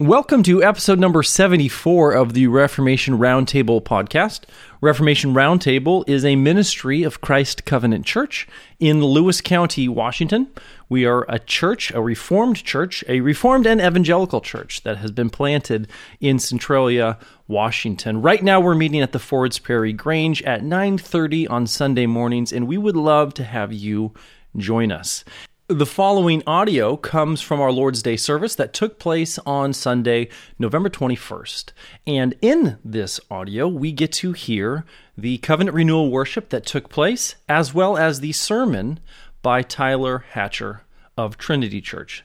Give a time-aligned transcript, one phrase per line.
[0.00, 4.44] Welcome to episode number 74 of the Reformation Roundtable podcast.
[4.80, 10.48] Reformation Roundtable is a ministry of Christ Covenant Church in Lewis County, Washington.
[10.88, 15.28] We are a church, a reformed church, a reformed and evangelical church that has been
[15.28, 15.86] planted
[16.18, 18.22] in Centralia, Washington.
[18.22, 22.66] Right now we're meeting at the Fords Prairie Grange at 9:30 on Sunday mornings and
[22.66, 24.14] we would love to have you
[24.56, 25.26] join us.
[25.72, 30.28] The following audio comes from our Lord's Day service that took place on Sunday,
[30.58, 31.70] November 21st.
[32.08, 34.84] And in this audio, we get to hear
[35.16, 38.98] the covenant renewal worship that took place, as well as the sermon
[39.42, 40.82] by Tyler Hatcher
[41.16, 42.24] of Trinity Church.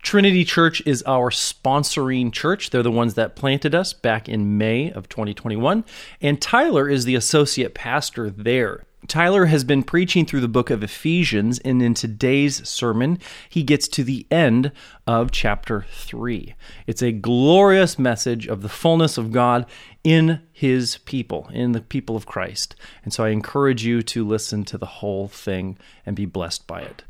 [0.00, 2.70] Trinity Church is our sponsoring church.
[2.70, 5.84] They're the ones that planted us back in May of 2021.
[6.20, 8.84] And Tyler is the associate pastor there.
[9.08, 13.88] Tyler has been preaching through the book of Ephesians, and in today's sermon, he gets
[13.88, 14.72] to the end
[15.06, 16.54] of chapter 3.
[16.86, 19.66] It's a glorious message of the fullness of God
[20.02, 22.74] in his people, in the people of Christ.
[23.04, 26.82] And so I encourage you to listen to the whole thing and be blessed by
[26.82, 27.04] it.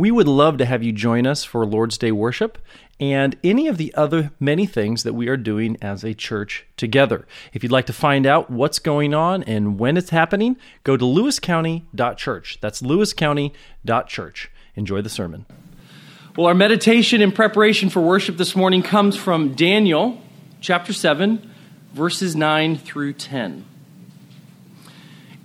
[0.00, 2.56] We would love to have you join us for Lord's Day worship
[2.98, 7.26] and any of the other many things that we are doing as a church together.
[7.52, 11.04] If you'd like to find out what's going on and when it's happening, go to
[11.04, 12.60] lewiscounty.church.
[12.62, 14.50] That's lewiscounty.church.
[14.74, 15.44] Enjoy the sermon.
[16.34, 20.18] Well, our meditation in preparation for worship this morning comes from Daniel
[20.62, 21.52] chapter 7,
[21.92, 23.66] verses 9 through 10.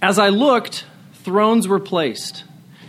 [0.02, 2.46] As I looked, thrones were placed,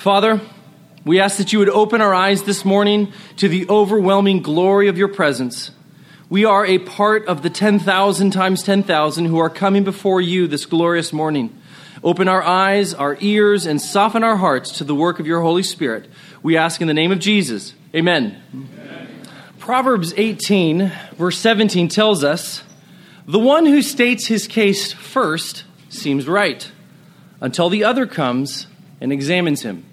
[0.00, 0.40] Father,
[1.04, 4.96] we ask that you would open our eyes this morning to the overwhelming glory of
[4.96, 5.72] your presence.
[6.30, 10.64] We are a part of the 10,000 times 10,000 who are coming before you this
[10.64, 11.54] glorious morning.
[12.02, 15.62] Open our eyes, our ears, and soften our hearts to the work of your Holy
[15.62, 16.08] Spirit.
[16.42, 17.74] We ask in the name of Jesus.
[17.94, 18.42] Amen.
[18.54, 19.20] Amen.
[19.58, 22.62] Proverbs 18, verse 17 tells us
[23.26, 26.72] The one who states his case first seems right,
[27.42, 28.66] until the other comes
[28.98, 29.84] and examines him.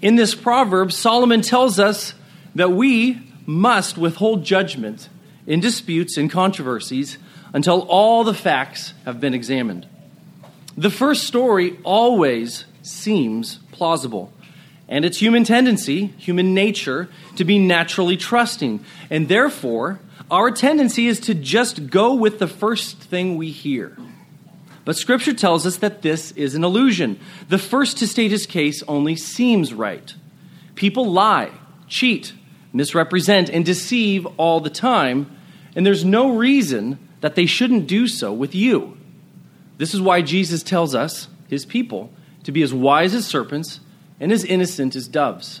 [0.00, 2.14] In this proverb, Solomon tells us
[2.54, 5.08] that we must withhold judgment
[5.46, 7.18] in disputes and controversies
[7.52, 9.86] until all the facts have been examined.
[10.76, 14.32] The first story always seems plausible,
[14.88, 18.84] and it's human tendency, human nature, to be naturally trusting.
[19.10, 19.98] And therefore,
[20.30, 23.96] our tendency is to just go with the first thing we hear.
[24.88, 27.20] But Scripture tells us that this is an illusion.
[27.50, 30.14] The first to state his case only seems right.
[30.76, 31.50] People lie,
[31.88, 32.32] cheat,
[32.72, 35.30] misrepresent, and deceive all the time,
[35.76, 38.96] and there's no reason that they shouldn't do so with you.
[39.76, 42.10] This is why Jesus tells us, his people,
[42.44, 43.80] to be as wise as serpents
[44.18, 45.60] and as innocent as doves.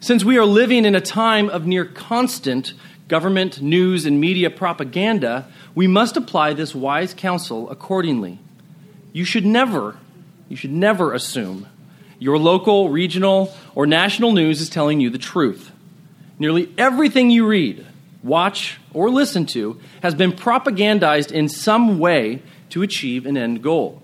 [0.00, 2.72] Since we are living in a time of near constant
[3.08, 8.38] government, news, and media propaganda, we must apply this wise counsel accordingly.
[9.12, 9.96] You should never,
[10.48, 11.66] you should never assume
[12.18, 15.70] your local, regional, or national news is telling you the truth.
[16.38, 17.86] Nearly everything you read,
[18.22, 24.02] watch, or listen to has been propagandized in some way to achieve an end goal.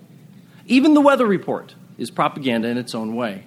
[0.65, 3.43] Even the weather report is propaganda in its own way.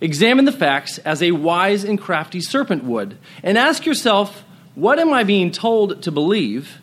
[0.00, 4.44] Examine the facts as a wise and crafty serpent would, and ask yourself
[4.74, 6.78] what am I being told to believe?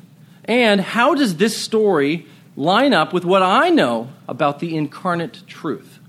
[0.45, 5.99] And how does this story line up with what I know about the incarnate truth?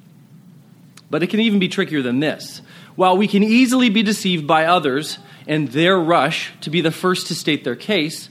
[1.10, 2.62] But it can even be trickier than this.
[2.96, 7.26] While we can easily be deceived by others and their rush to be the first
[7.28, 8.28] to state their case,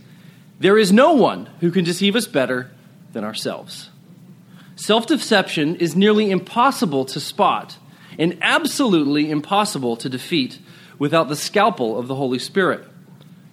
[0.59, 2.71] there is no one who can deceive us better
[3.13, 3.89] than ourselves.
[4.75, 7.77] Self deception is nearly impossible to spot
[8.17, 10.59] and absolutely impossible to defeat
[10.97, 12.85] without the scalpel of the Holy Spirit.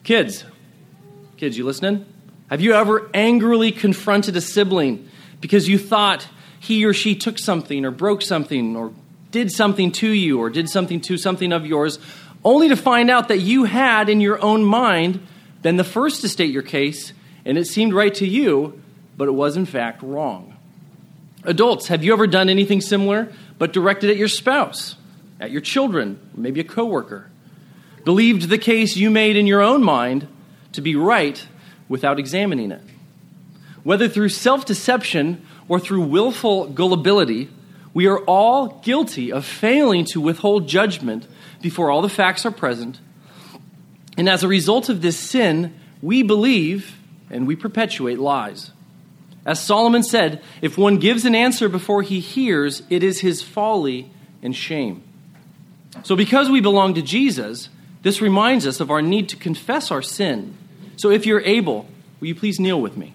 [0.07, 0.45] Kids,
[1.37, 2.07] kids, you listening?
[2.49, 5.09] Have you ever angrily confronted a sibling
[5.41, 6.29] because you thought
[6.61, 8.93] he or she took something or broke something or
[9.33, 11.99] did something to you or did something to something of yours,
[12.45, 15.27] only to find out that you had in your own mind
[15.63, 17.13] been the first to state your case
[17.45, 18.81] and it seemed right to you,
[19.17, 20.57] but it was in fact wrong?
[21.43, 24.95] Adults, have you ever done anything similar but directed at your spouse,
[25.41, 27.29] at your children, maybe a coworker?
[28.07, 30.29] Believed the case you made in your own mind
[30.71, 31.45] to be right
[31.89, 32.81] without examining it.
[33.83, 37.51] Whether through self deception or through willful gullibility,
[37.93, 41.27] we are all guilty of failing to withhold judgment
[41.61, 43.01] before all the facts are present.
[44.17, 46.97] And as a result of this sin, we believe
[47.29, 48.71] and we perpetuate lies.
[49.45, 54.13] As Solomon said, if one gives an answer before he hears, it is his folly
[54.45, 55.03] and shame.
[56.05, 57.69] So, because we belong to Jesus,
[58.07, 60.57] this reminds us of our need to confess our sin.
[60.97, 61.89] So, if you're able,
[62.21, 63.15] will you please kneel with me?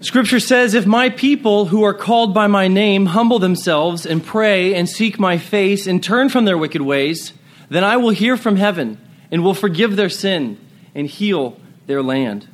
[0.00, 4.72] Scripture says, If my people who are called by my name humble themselves and pray
[4.72, 7.32] and seek my face and turn from their wicked ways,
[7.70, 8.98] then I will hear from heaven
[9.32, 10.56] and will forgive their sin
[10.94, 11.58] and heal
[11.88, 12.46] their land.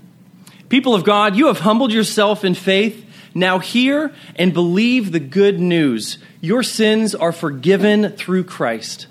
[0.70, 3.04] People of God, you have humbled yourself in faith.
[3.34, 6.16] Now hear and believe the good news.
[6.40, 9.08] Your sins are forgiven through Christ.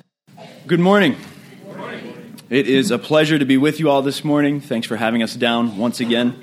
[0.68, 1.16] Good morning.
[1.64, 2.38] Good morning.
[2.50, 4.60] It is a pleasure to be with you all this morning.
[4.60, 6.42] Thanks for having us down once again.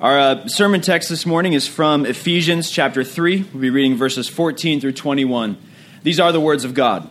[0.00, 3.46] Our uh, sermon text this morning is from Ephesians chapter 3.
[3.52, 5.58] We'll be reading verses 14 through 21.
[6.04, 7.08] These are the words of God.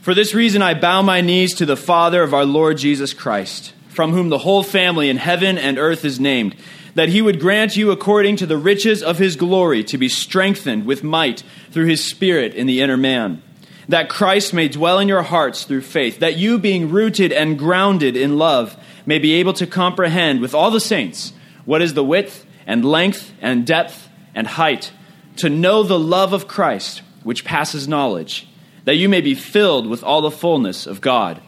[0.00, 3.74] For this reason, I bow my knees to the Father of our Lord Jesus Christ,
[3.90, 6.56] from whom the whole family in heaven and earth is named,
[6.94, 10.86] that he would grant you, according to the riches of his glory, to be strengthened
[10.86, 13.42] with might through his Spirit in the inner man,
[13.90, 18.16] that Christ may dwell in your hearts through faith, that you, being rooted and grounded
[18.16, 21.32] in love, may be able to comprehend with all the saints
[21.64, 24.92] what is the width and length and depth and height,
[25.36, 28.48] to know the love of Christ, which passes knowledge,
[28.84, 31.42] that you may be filled with all the fullness of God.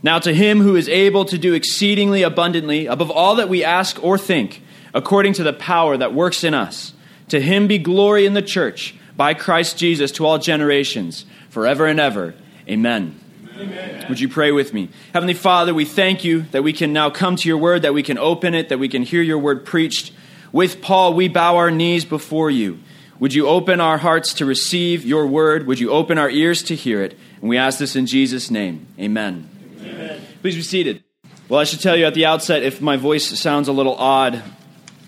[0.00, 4.02] Now, to him who is able to do exceedingly abundantly above all that we ask
[4.04, 4.62] or think,
[4.94, 6.92] according to the power that works in us,
[7.28, 11.98] to him be glory in the church by Christ Jesus to all generations, forever and
[11.98, 12.34] ever.
[12.68, 13.18] Amen.
[13.58, 14.06] Amen.
[14.08, 14.90] Would you pray with me?
[15.12, 18.04] Heavenly Father, we thank you that we can now come to your word, that we
[18.04, 20.12] can open it, that we can hear your word preached.
[20.52, 22.78] With Paul, we bow our knees before you.
[23.18, 25.66] Would you open our hearts to receive your word?
[25.66, 27.18] Would you open our ears to hear it?
[27.40, 28.86] And we ask this in Jesus' name.
[29.00, 29.48] Amen.
[29.80, 30.20] Amen.
[30.42, 31.02] Please be seated.
[31.48, 34.44] Well, I should tell you at the outset if my voice sounds a little odd,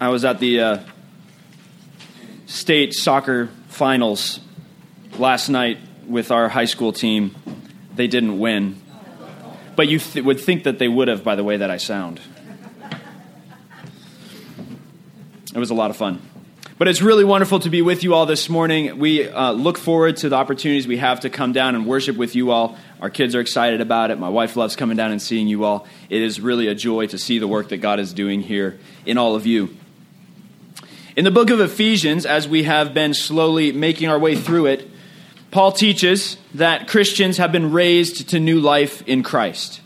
[0.00, 0.78] I was at the uh,
[2.46, 3.50] state soccer
[3.80, 4.40] finals
[5.18, 7.34] last night with our high school team
[7.94, 8.78] they didn't win.
[9.74, 12.20] But you th- would think that they would have by the way that I sound.
[15.54, 16.20] It was a lot of fun.
[16.76, 18.98] But it's really wonderful to be with you all this morning.
[18.98, 22.36] We uh, look forward to the opportunities we have to come down and worship with
[22.36, 22.76] you all.
[23.00, 24.18] Our kids are excited about it.
[24.18, 25.86] My wife loves coming down and seeing you all.
[26.10, 29.16] It is really a joy to see the work that God is doing here in
[29.16, 29.74] all of you.
[31.16, 34.88] In the book of Ephesians, as we have been slowly making our way through it,
[35.50, 39.80] Paul teaches that Christians have been raised to new life in Christ.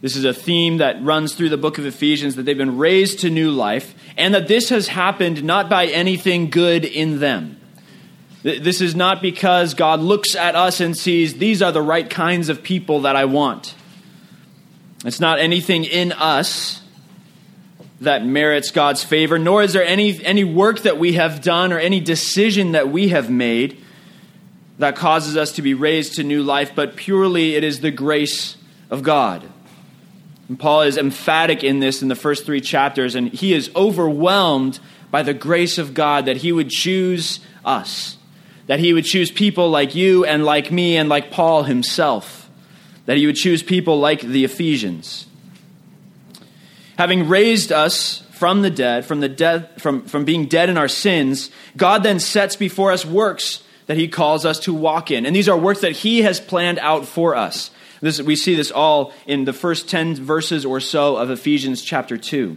[0.00, 3.20] This is a theme that runs through the book of Ephesians that they've been raised
[3.20, 7.60] to new life, and that this has happened not by anything good in them.
[8.42, 12.48] This is not because God looks at us and sees these are the right kinds
[12.48, 13.74] of people that I want.
[15.04, 16.81] It's not anything in us
[18.02, 21.78] that merits God's favor, nor is there any, any work that we have done or
[21.78, 23.82] any decision that we have made
[24.78, 28.56] that causes us to be raised to new life, but purely it is the grace
[28.90, 29.42] of God.
[30.48, 34.80] And Paul is emphatic in this in the first three chapters, and he is overwhelmed
[35.10, 38.16] by the grace of God that he would choose us,
[38.66, 42.50] that he would choose people like you and like me and like Paul himself,
[43.06, 45.26] that he would choose people like the Ephesians.
[47.02, 50.86] Having raised us from the dead, from, the dead from, from being dead in our
[50.86, 55.26] sins, God then sets before us works that he calls us to walk in.
[55.26, 57.72] And these are works that he has planned out for us.
[58.02, 62.16] This, we see this all in the first 10 verses or so of Ephesians chapter
[62.16, 62.56] 2.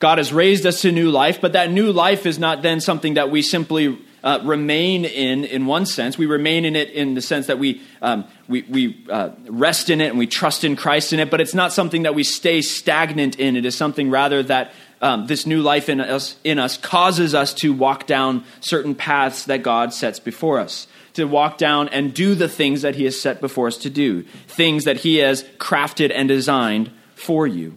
[0.00, 3.14] God has raised us to new life, but that new life is not then something
[3.14, 6.18] that we simply uh, remain in, in one sense.
[6.18, 10.00] We remain in it in the sense that we, um, we, we uh, rest in
[10.00, 12.62] it and we trust in Christ in it, but it's not something that we stay
[12.62, 13.56] stagnant in.
[13.56, 17.54] It is something rather that um, this new life in us, in us causes us
[17.54, 20.86] to walk down certain paths that God sets before us.
[21.14, 24.22] To walk down and do the things that He has set before us to do,
[24.46, 27.76] things that He has crafted and designed for you.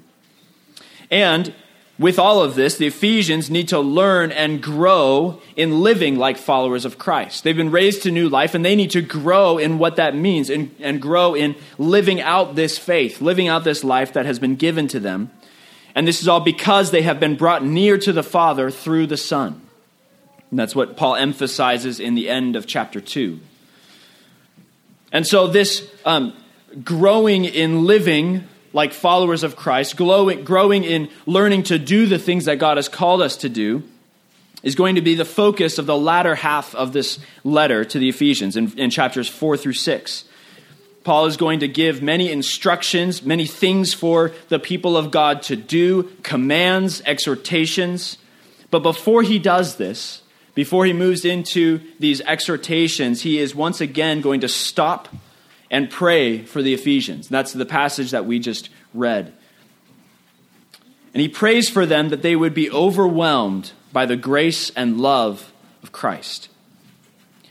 [1.09, 1.53] And
[1.99, 6.85] with all of this, the Ephesians need to learn and grow in living like followers
[6.85, 7.43] of Christ.
[7.43, 10.49] They've been raised to new life and they need to grow in what that means
[10.49, 14.55] and, and grow in living out this faith, living out this life that has been
[14.55, 15.31] given to them
[15.95, 19.17] and this is all because they have been brought near to the Father through the
[19.17, 19.61] Son.
[20.49, 23.39] And that's what Paul emphasizes in the end of chapter 2.
[25.11, 26.33] And so, this um,
[26.83, 32.45] growing in living like followers of Christ, growing, growing in learning to do the things
[32.45, 33.83] that God has called us to do,
[34.63, 38.09] is going to be the focus of the latter half of this letter to the
[38.09, 40.25] Ephesians in, in chapters 4 through 6.
[41.03, 45.57] Paul is going to give many instructions, many things for the people of God to
[45.57, 48.17] do, commands, exhortations.
[48.71, 50.21] But before he does this,
[50.55, 55.09] before he moves into these exhortations, he is once again going to stop
[55.73, 57.27] and pray for the Ephesians.
[57.27, 59.33] That's the passage that we just read.
[61.13, 65.51] And he prays for them that they would be overwhelmed by the grace and love
[65.81, 66.49] of Christ.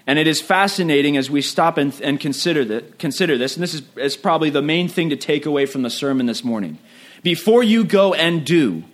[0.06, 3.74] And it is fascinating as we stop and, and consider, that, consider this, and this
[3.74, 6.78] is, is probably the main thing to take away from the sermon this morning.
[7.24, 8.84] Before you go and do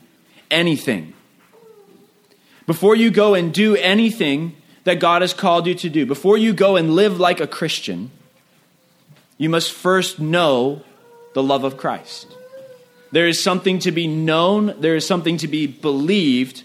[0.51, 1.13] anything,
[2.67, 6.55] before you go and do anything that God has called you to do, before you
[6.55, 8.11] go and live like a Christian,
[9.39, 10.83] you must first know
[11.33, 12.37] the love of Christ.
[13.11, 16.65] There is something to be known, there is something to be believed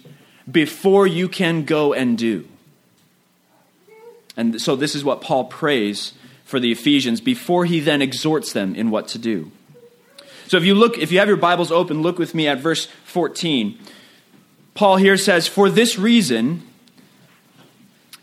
[0.51, 2.47] before you can go and do.
[4.35, 6.13] And so, this is what Paul prays
[6.43, 9.51] for the Ephesians before he then exhorts them in what to do.
[10.47, 12.87] So, if you look, if you have your Bibles open, look with me at verse
[13.05, 13.77] 14.
[14.73, 16.63] Paul here says, For this reason,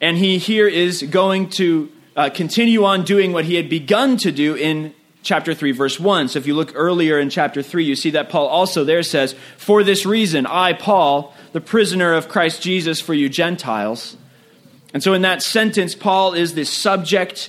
[0.01, 1.91] and he here is going to
[2.21, 6.29] uh, continue on doing what he had begun to do in chapter 3, verse 1.
[6.29, 9.35] So if you look earlier in chapter 3, you see that Paul also there says,
[9.57, 14.19] For this reason, I, Paul, the prisoner of Christ Jesus for you Gentiles.
[14.93, 17.49] And so in that sentence, Paul is the subject,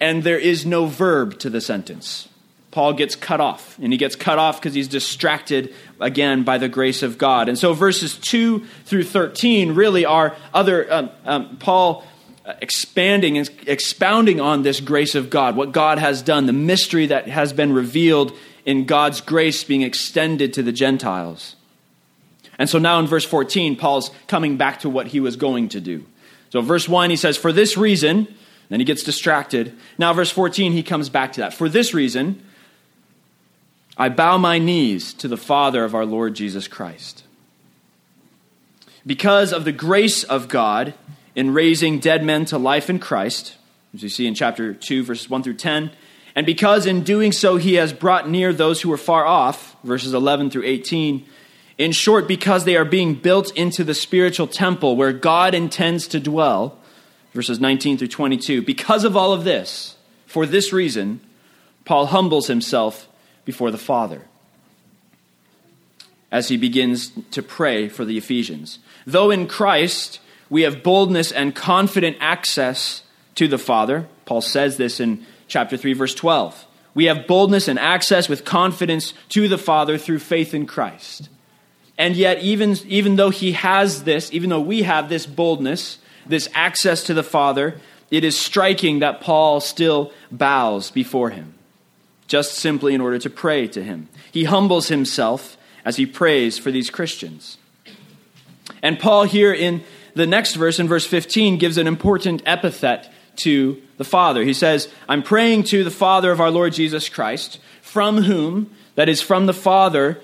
[0.00, 2.28] and there is no verb to the sentence.
[2.70, 6.68] Paul gets cut off, and he gets cut off because he's distracted again by the
[6.68, 7.48] grace of God.
[7.48, 12.06] And so verses 2 through 13 really are other, um, um, Paul
[12.44, 17.06] Uh, expanding and expounding on this grace of God, what God has done, the mystery
[17.06, 21.54] that has been revealed in God's grace being extended to the Gentiles.
[22.58, 25.80] And so now in verse 14, Paul's coming back to what he was going to
[25.80, 26.04] do.
[26.50, 28.26] So, verse 1, he says, For this reason,
[28.68, 29.74] then he gets distracted.
[29.96, 31.54] Now, verse 14, he comes back to that.
[31.54, 32.44] For this reason,
[33.96, 37.24] I bow my knees to the Father of our Lord Jesus Christ.
[39.06, 40.94] Because of the grace of God
[41.34, 43.56] in raising dead men to life in Christ,
[43.94, 45.90] as you see in chapter 2, verses 1 through 10,
[46.34, 50.14] and because in doing so he has brought near those who were far off, verses
[50.14, 51.26] 11 through 18,
[51.78, 56.20] in short, because they are being built into the spiritual temple where God intends to
[56.20, 56.78] dwell,
[57.32, 58.62] verses 19 through 22.
[58.62, 59.96] Because of all of this,
[60.26, 61.20] for this reason,
[61.84, 63.08] Paul humbles himself
[63.44, 64.22] before the Father
[66.30, 68.78] as he begins to pray for the Ephesians.
[69.06, 70.20] Though in Christ
[70.52, 73.02] we have boldness and confident access
[73.36, 76.66] to the Father, Paul says this in chapter 3, verse 12.
[76.92, 81.30] We have boldness and access with confidence to the Father through faith in Christ.
[81.96, 86.50] And yet, even, even though he has this, even though we have this boldness, this
[86.52, 87.80] access to the Father,
[88.10, 91.54] it is striking that Paul still bows before him,
[92.26, 94.10] just simply in order to pray to him.
[94.30, 97.56] He humbles himself as he prays for these Christians.
[98.82, 99.82] And Paul, here in
[100.14, 104.44] the next verse, in verse 15, gives an important epithet to the Father.
[104.44, 109.08] He says, I'm praying to the Father of our Lord Jesus Christ, from whom, that
[109.08, 110.20] is, from the Father,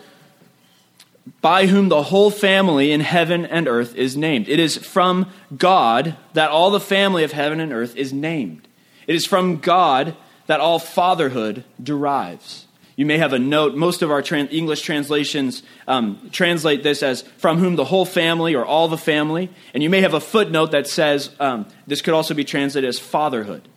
[1.41, 4.49] by whom the whole family in heaven and earth is named.
[4.49, 8.67] It is from God that all the family of heaven and earth is named.
[9.07, 10.17] It is from God
[10.47, 12.67] that all fatherhood derives.
[12.99, 13.77] You may have a note.
[13.77, 18.67] Most of our English translations um, translate this as from whom the whole family or
[18.67, 19.51] all the family.
[19.73, 22.99] And you may have a footnote that says um, this could also be translated as
[22.99, 23.69] fatherhood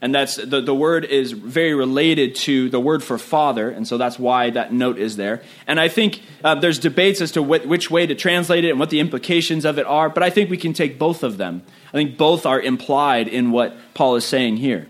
[0.00, 3.96] and that's the, the word is very related to the word for father and so
[3.96, 7.66] that's why that note is there and i think uh, there's debates as to wh-
[7.66, 10.50] which way to translate it and what the implications of it are but i think
[10.50, 14.26] we can take both of them i think both are implied in what paul is
[14.26, 14.86] saying here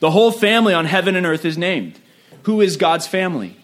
[0.00, 2.00] the whole family on heaven and earth is named
[2.46, 3.56] who is god's family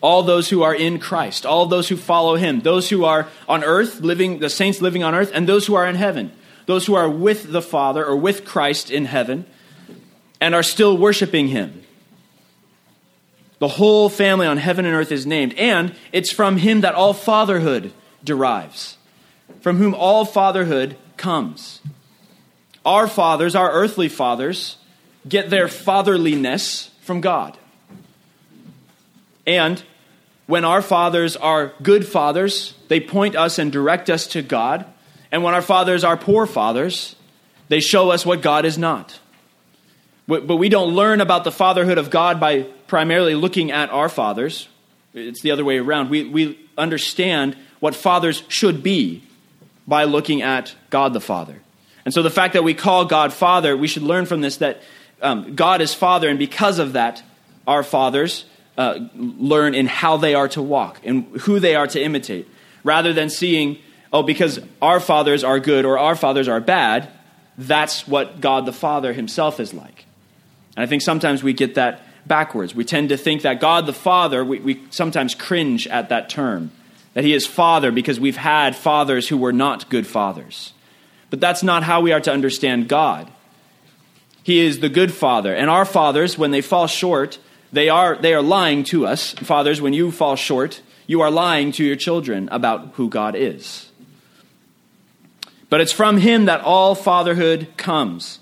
[0.00, 3.62] all those who are in Christ, all those who follow him, those who are on
[3.62, 6.32] earth, living the saints living on earth, and those who are in heaven,
[6.66, 9.44] those who are with the Father or with Christ in heaven,
[10.40, 11.82] and are still worshiping him.
[13.58, 17.12] The whole family on heaven and earth is named, and it's from him that all
[17.12, 17.92] fatherhood
[18.24, 18.96] derives,
[19.60, 21.82] from whom all fatherhood comes.
[22.86, 24.78] Our fathers, our earthly fathers,
[25.28, 27.58] get their fatherliness from God.
[29.46, 29.82] And
[30.46, 34.84] when our fathers are good fathers, they point us and direct us to God.
[35.30, 37.14] And when our fathers are poor fathers,
[37.68, 39.20] they show us what God is not.
[40.26, 44.68] But we don't learn about the fatherhood of God by primarily looking at our fathers.
[45.12, 46.10] It's the other way around.
[46.10, 49.24] We, we understand what fathers should be
[49.88, 51.56] by looking at God the Father.
[52.04, 54.82] And so the fact that we call God Father, we should learn from this that
[55.20, 57.22] um, God is Father, and because of that,
[57.66, 58.44] our fathers
[58.80, 62.48] uh, learn in how they are to walk and who they are to imitate,
[62.82, 63.76] rather than seeing,
[64.10, 67.10] oh, because our fathers are good or our fathers are bad,
[67.58, 70.06] that's what God the Father himself is like.
[70.76, 72.74] And I think sometimes we get that backwards.
[72.74, 76.70] We tend to think that God the Father, we, we sometimes cringe at that term,
[77.12, 80.72] that He is Father because we've had fathers who were not good fathers.
[81.28, 83.30] But that's not how we are to understand God.
[84.42, 85.54] He is the good Father.
[85.54, 87.38] And our fathers, when they fall short,
[87.72, 89.32] they are, they are lying to us.
[89.32, 93.90] Fathers, when you fall short, you are lying to your children about who God is.
[95.68, 98.40] But it's from Him that all fatherhood comes.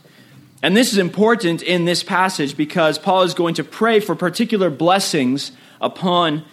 [0.62, 4.70] And this is important in this passage because Paul is going to pray for particular
[4.70, 6.44] blessings upon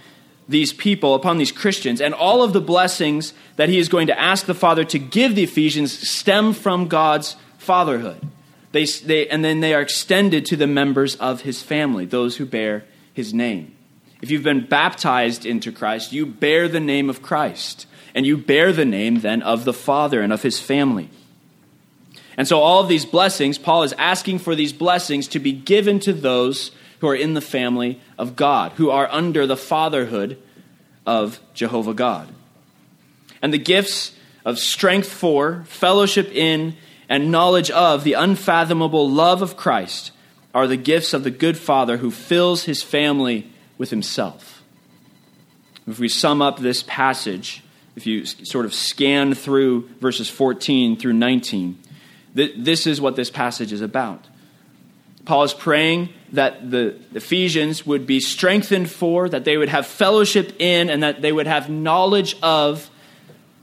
[0.47, 2.01] these people, upon these Christians.
[2.01, 5.35] And all of the blessings that he is going to ask the Father to give
[5.35, 8.21] the Ephesians stem from God's fatherhood.
[8.75, 12.45] They, they, and then they are extended to the members of his family, those who
[12.45, 13.73] bear his name.
[14.21, 17.87] If you've been baptized into Christ, you bear the name of Christ.
[18.13, 21.09] And you bear the name then of the Father and of his family.
[22.35, 26.01] And so, all of these blessings, Paul is asking for these blessings to be given
[26.01, 30.37] to those who are in the family of God, who are under the fatherhood
[31.05, 32.27] of Jehovah God.
[33.41, 34.11] And the gifts
[34.43, 36.75] of strength for, fellowship in,
[37.09, 40.11] and knowledge of the unfathomable love of Christ
[40.53, 44.63] are the gifts of the good Father who fills his family with himself.
[45.87, 47.63] If we sum up this passage,
[47.95, 51.77] if you sort of scan through verses 14 through 19,
[52.33, 54.27] this is what this passage is about.
[55.25, 60.53] Paul is praying that the Ephesians would be strengthened for, that they would have fellowship
[60.59, 62.89] in, and that they would have knowledge of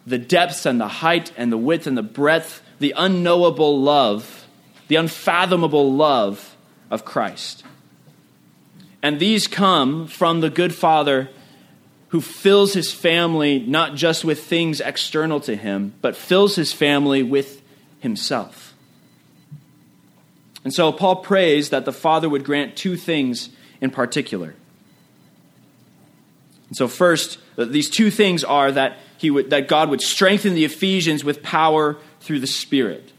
[0.06, 4.48] the depths and the height and the width and the breadth, the unknowable love,
[4.88, 6.56] the unfathomable love
[6.90, 7.62] of Christ.
[9.00, 11.30] And these come from the good Father
[12.08, 17.22] who fills his family not just with things external to him, but fills his family
[17.22, 17.62] with
[18.00, 18.74] himself.
[20.64, 23.48] And so Paul prays that the Father would grant two things
[23.80, 24.56] in particular.
[26.66, 30.64] And so, first, these two things are that, he would, that God would strengthen the
[30.64, 33.12] Ephesians with power through the Spirit.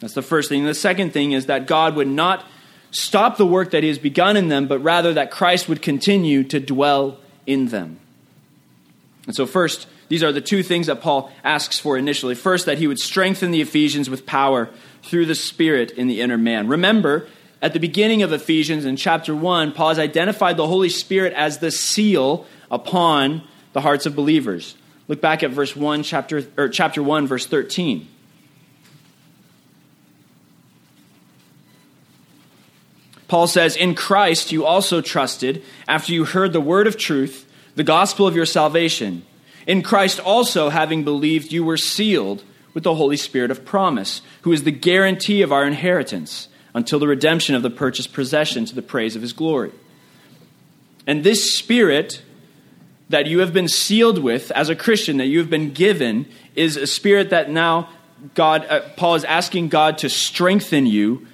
[0.00, 0.60] That's the first thing.
[0.60, 2.44] And the second thing is that God would not
[2.90, 6.42] stop the work that He has begun in them, but rather that Christ would continue
[6.42, 8.00] to dwell in them.
[9.26, 12.34] And so, first, these are the two things that Paul asks for initially.
[12.34, 14.68] First, that he would strengthen the Ephesians with power
[15.04, 16.66] through the Spirit in the inner man.
[16.66, 17.28] Remember,
[17.62, 21.58] at the beginning of Ephesians in chapter 1, Paul has identified the Holy Spirit as
[21.58, 24.74] the seal upon the hearts of believers.
[25.06, 28.08] Look back at verse 1, chapter, or chapter 1, verse 13.
[33.28, 37.84] Paul says, In Christ you also trusted after you heard the word of truth, the
[37.84, 39.24] gospel of your salvation.
[39.66, 44.52] In Christ also, having believed, you were sealed with the Holy Spirit of promise, who
[44.52, 48.82] is the guarantee of our inheritance until the redemption of the purchased possession to the
[48.82, 49.72] praise of his glory.
[51.06, 52.22] And this Spirit
[53.08, 56.76] that you have been sealed with as a Christian, that you have been given, is
[56.76, 57.88] a Spirit that now
[58.34, 61.26] God, uh, Paul is asking God to strengthen you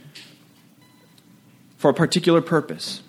[1.76, 3.02] for a particular purpose.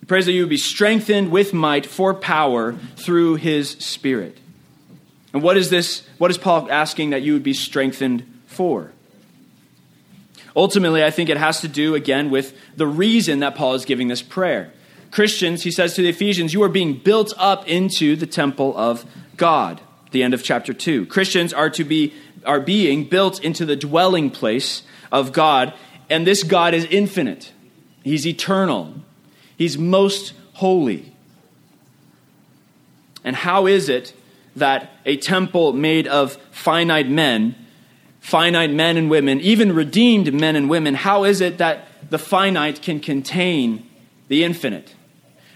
[0.00, 4.38] He prays that you would be strengthened with might for power through his Spirit.
[5.32, 6.06] And what is this?
[6.18, 8.92] What is Paul asking that you would be strengthened for?
[10.54, 14.08] Ultimately, I think it has to do again with the reason that Paul is giving
[14.08, 14.72] this prayer.
[15.10, 19.04] Christians, he says to the Ephesians, you are being built up into the temple of
[19.36, 19.80] God.
[20.10, 21.06] The end of chapter 2.
[21.06, 22.14] Christians are to be
[22.46, 25.74] are being built into the dwelling place of God,
[26.08, 27.52] and this God is infinite.
[28.04, 28.94] He's eternal.
[29.58, 31.12] He's most holy.
[33.24, 34.14] And how is it
[34.54, 37.56] that a temple made of finite men,
[38.20, 42.80] finite men and women, even redeemed men and women, how is it that the finite
[42.80, 43.88] can contain
[44.28, 44.94] the infinite?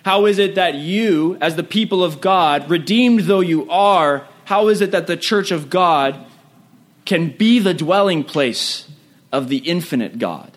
[0.05, 4.69] How is it that you, as the people of God, redeemed though you are, how
[4.69, 6.25] is it that the church of God
[7.05, 8.89] can be the dwelling place
[9.33, 10.57] of the infinite God?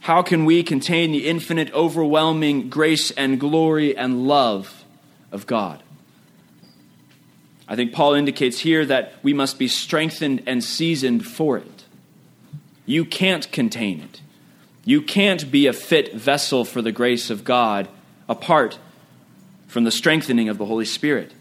[0.00, 4.84] How can we contain the infinite, overwhelming grace and glory and love
[5.32, 5.82] of God?
[7.66, 11.84] I think Paul indicates here that we must be strengthened and seasoned for it.
[12.84, 14.20] You can't contain it.
[14.84, 17.88] You can't be a fit vessel for the grace of God
[18.28, 18.78] apart
[19.66, 21.32] from the strengthening of the Holy Spirit.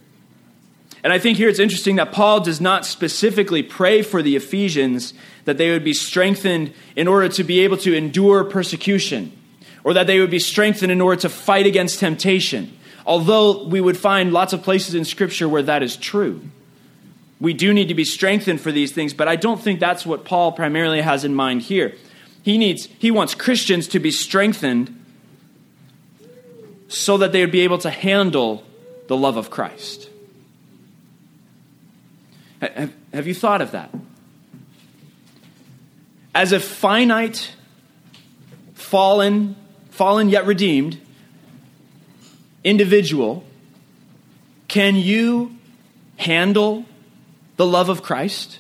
[1.04, 5.14] And I think here it's interesting that Paul does not specifically pray for the Ephesians
[5.44, 9.38] that they would be strengthened in order to be able to endure persecution,
[9.84, 12.72] or that they would be strengthened in order to fight against temptation.
[13.06, 16.42] Although we would find lots of places in Scripture where that is true.
[17.42, 20.24] We do need to be strengthened for these things, but I don't think that's what
[20.24, 21.96] Paul primarily has in mind here.
[22.44, 25.00] He needs he wants Christians to be strengthened
[26.88, 28.64] so that they would be able to handle
[29.08, 30.10] the love of Christ.
[32.62, 33.90] Have, have you thought of that?
[36.36, 37.52] As a finite,
[38.74, 39.56] fallen,
[39.90, 41.00] fallen yet redeemed
[42.64, 43.44] individual,
[44.68, 45.56] can you
[46.18, 46.86] handle
[47.58, 48.60] the love of Christ?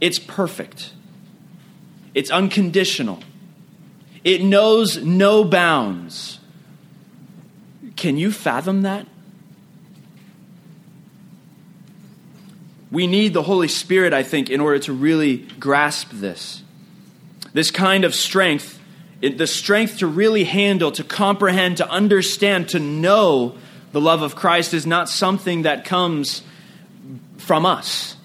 [0.00, 0.92] It's perfect.
[2.14, 3.20] It's unconditional.
[4.24, 6.38] It knows no bounds.
[7.96, 9.06] Can you fathom that?
[12.90, 16.62] We need the Holy Spirit, I think, in order to really grasp this.
[17.52, 18.80] This kind of strength,
[19.20, 23.56] the strength to really handle, to comprehend, to understand, to know
[23.92, 26.42] the love of Christ is not something that comes
[27.38, 28.16] from us.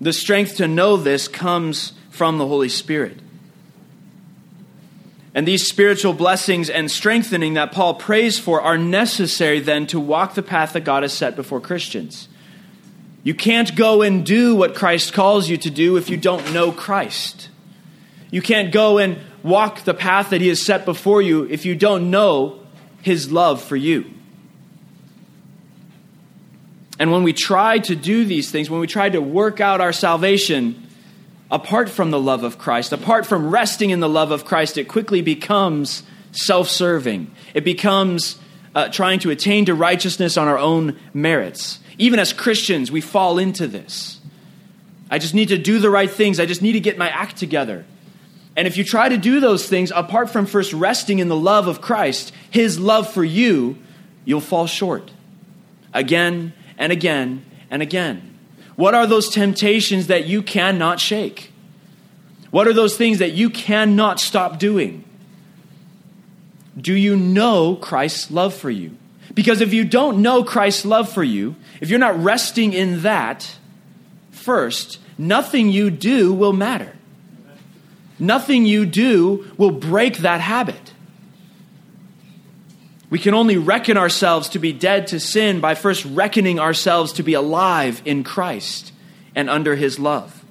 [0.00, 3.16] The strength to know this comes from the Holy Spirit.
[5.34, 10.34] And these spiritual blessings and strengthening that Paul prays for are necessary then to walk
[10.34, 12.28] the path that God has set before Christians.
[13.22, 16.72] You can't go and do what Christ calls you to do if you don't know
[16.72, 17.50] Christ.
[18.32, 21.76] You can't go and walk the path that He has set before you if you
[21.76, 22.58] don't know
[23.00, 24.10] His love for you.
[26.98, 29.92] And when we try to do these things, when we try to work out our
[29.92, 30.87] salvation
[31.50, 34.88] apart from the love of Christ, apart from resting in the love of Christ, it
[34.88, 37.30] quickly becomes self serving.
[37.54, 38.38] It becomes
[38.74, 41.80] uh, trying to attain to righteousness on our own merits.
[41.96, 44.20] Even as Christians, we fall into this.
[45.10, 46.38] I just need to do the right things.
[46.38, 47.84] I just need to get my act together.
[48.56, 51.66] And if you try to do those things apart from first resting in the love
[51.66, 53.78] of Christ, His love for you,
[54.24, 55.10] you'll fall short
[55.94, 58.37] again and again and again.
[58.78, 61.50] What are those temptations that you cannot shake?
[62.52, 65.02] What are those things that you cannot stop doing?
[66.80, 68.96] Do you know Christ's love for you?
[69.34, 73.56] Because if you don't know Christ's love for you, if you're not resting in that
[74.30, 76.94] first, nothing you do will matter.
[78.20, 80.92] Nothing you do will break that habit.
[83.10, 87.22] We can only reckon ourselves to be dead to sin by first reckoning ourselves to
[87.22, 88.92] be alive in Christ
[89.34, 90.44] and under his love.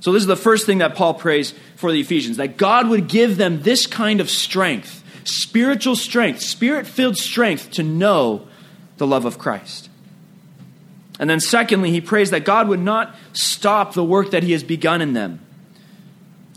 [0.00, 3.08] So, this is the first thing that Paul prays for the Ephesians that God would
[3.08, 8.46] give them this kind of strength, spiritual strength, spirit filled strength to know
[8.98, 9.88] the love of Christ.
[11.18, 14.62] And then, secondly, he prays that God would not stop the work that he has
[14.62, 15.43] begun in them.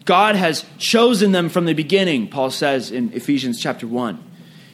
[0.07, 4.23] God has chosen them from the beginning, Paul says in Ephesians chapter 1.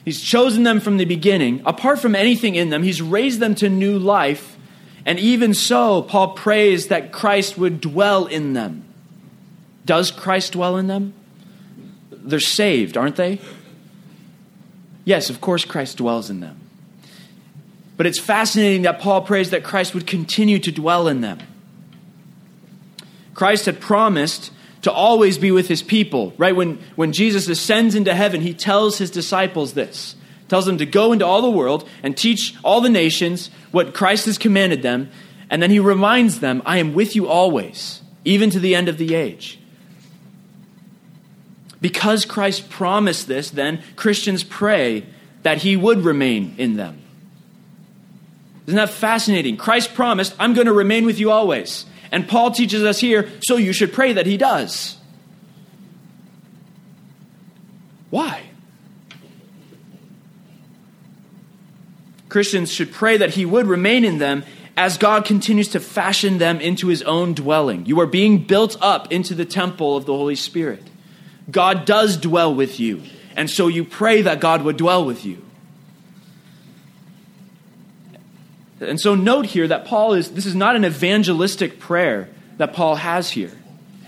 [0.04, 1.60] He's chosen them from the beginning.
[1.66, 4.56] Apart from anything in them, he's raised them to new life.
[5.04, 8.84] And even so, Paul prays that Christ would dwell in them.
[9.84, 11.14] Does Christ dwell in them?
[12.12, 13.40] They're saved, aren't they?
[15.04, 16.60] Yes, of course, Christ dwells in them.
[17.96, 21.40] But it's fascinating that Paul prays that Christ would continue to dwell in them.
[23.34, 24.52] Christ had promised
[24.84, 26.32] to always be with his people.
[26.38, 26.54] Right?
[26.54, 30.14] When, when Jesus ascends into heaven, he tells his disciples this.
[30.48, 34.26] Tells them to go into all the world and teach all the nations what Christ
[34.26, 35.10] has commanded them.
[35.50, 38.98] And then he reminds them, I am with you always, even to the end of
[38.98, 39.58] the age.
[41.80, 45.06] Because Christ promised this, then Christians pray
[45.42, 47.00] that he would remain in them.
[48.66, 49.56] Isn't that fascinating?
[49.56, 51.86] Christ promised, I'm going to remain with you always.
[52.14, 54.98] And Paul teaches us here, so you should pray that he does.
[58.08, 58.40] Why?
[62.28, 64.44] Christians should pray that he would remain in them
[64.76, 67.84] as God continues to fashion them into his own dwelling.
[67.84, 70.84] You are being built up into the temple of the Holy Spirit.
[71.50, 73.02] God does dwell with you,
[73.34, 75.44] and so you pray that God would dwell with you.
[78.88, 82.96] And so note here that Paul is, this is not an evangelistic prayer that Paul
[82.96, 83.52] has here.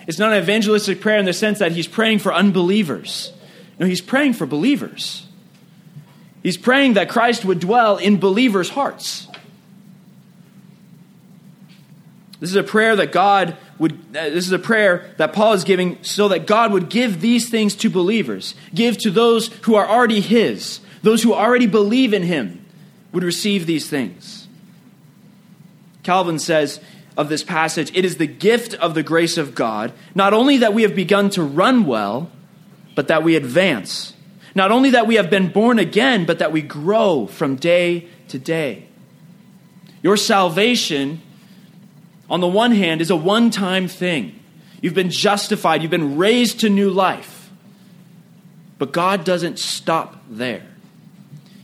[0.07, 3.33] It's not an evangelistic prayer in the sense that he's praying for unbelievers.
[3.79, 5.27] No, he's praying for believers.
[6.43, 9.27] He's praying that Christ would dwell in believers' hearts.
[12.39, 15.65] This is a prayer that God would, uh, this is a prayer that Paul is
[15.65, 19.89] giving so that God would give these things to believers, give to those who are
[19.89, 22.65] already His, those who already believe in Him
[23.13, 24.36] would receive these things.
[26.07, 26.81] Calvin says
[27.17, 30.73] of this passage, it is the gift of the grace of God, not only that
[30.73, 32.31] we have begun to run well,
[32.95, 34.15] but that we advance.
[34.55, 38.39] Not only that we have been born again, but that we grow from day to
[38.39, 38.87] day.
[40.03, 41.21] Your salvation
[42.29, 44.39] on the one hand, is a one time thing.
[44.81, 47.51] You've been justified, you've been raised to new life.
[48.79, 50.67] But God doesn't stop there.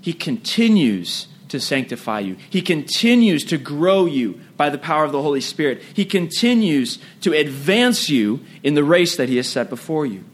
[0.00, 5.22] He continues to sanctify you, He continues to grow you by the power of the
[5.22, 5.82] Holy Spirit.
[5.94, 10.24] He continues to advance you in the race that He has set before you.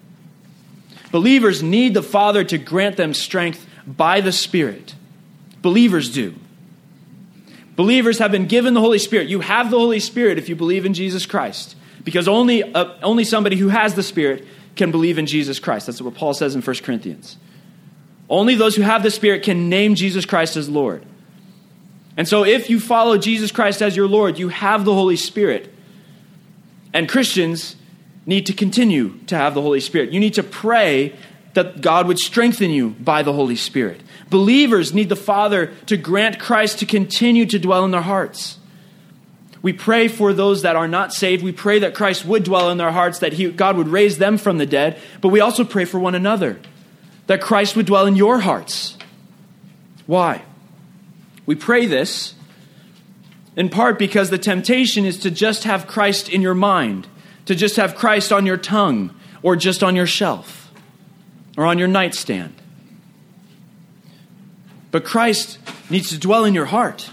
[1.13, 4.95] Believers need the Father to grant them strength by the Spirit.
[5.63, 6.35] Believers do.
[7.77, 9.29] Believers have been given the Holy Spirit.
[9.29, 11.77] You have the Holy Spirit if you believe in Jesus Christ.
[12.03, 15.87] Because only, uh, only somebody who has the Spirit can believe in Jesus Christ.
[15.87, 17.37] That's what Paul says in 1 Corinthians.
[18.29, 21.05] Only those who have the Spirit can name Jesus Christ as Lord.
[22.17, 25.73] And so, if you follow Jesus Christ as your Lord, you have the Holy Spirit.
[26.93, 27.77] And Christians
[28.27, 30.11] need to continue to have the Holy Spirit.
[30.11, 31.15] You need to pray
[31.55, 34.03] that God would strengthen you by the Holy Spirit.
[34.31, 38.59] Believers need the Father to grant Christ to continue to dwell in their hearts.
[39.63, 41.43] We pray for those that are not saved.
[41.43, 44.39] We pray that Christ would dwell in their hearts, that he, God would raise them
[44.39, 45.01] from the dead.
[45.21, 46.61] But we also pray for one another,
[47.29, 48.97] that Christ would dwell in your hearts.
[50.07, 50.43] Why?
[51.47, 52.35] We pray this
[53.55, 57.07] in part because the temptation is to just have Christ in your mind,
[57.45, 60.73] to just have Christ on your tongue, or just on your shelf,
[61.57, 62.55] or on your nightstand.
[64.91, 65.59] But Christ
[65.91, 67.11] needs to dwell in your heart.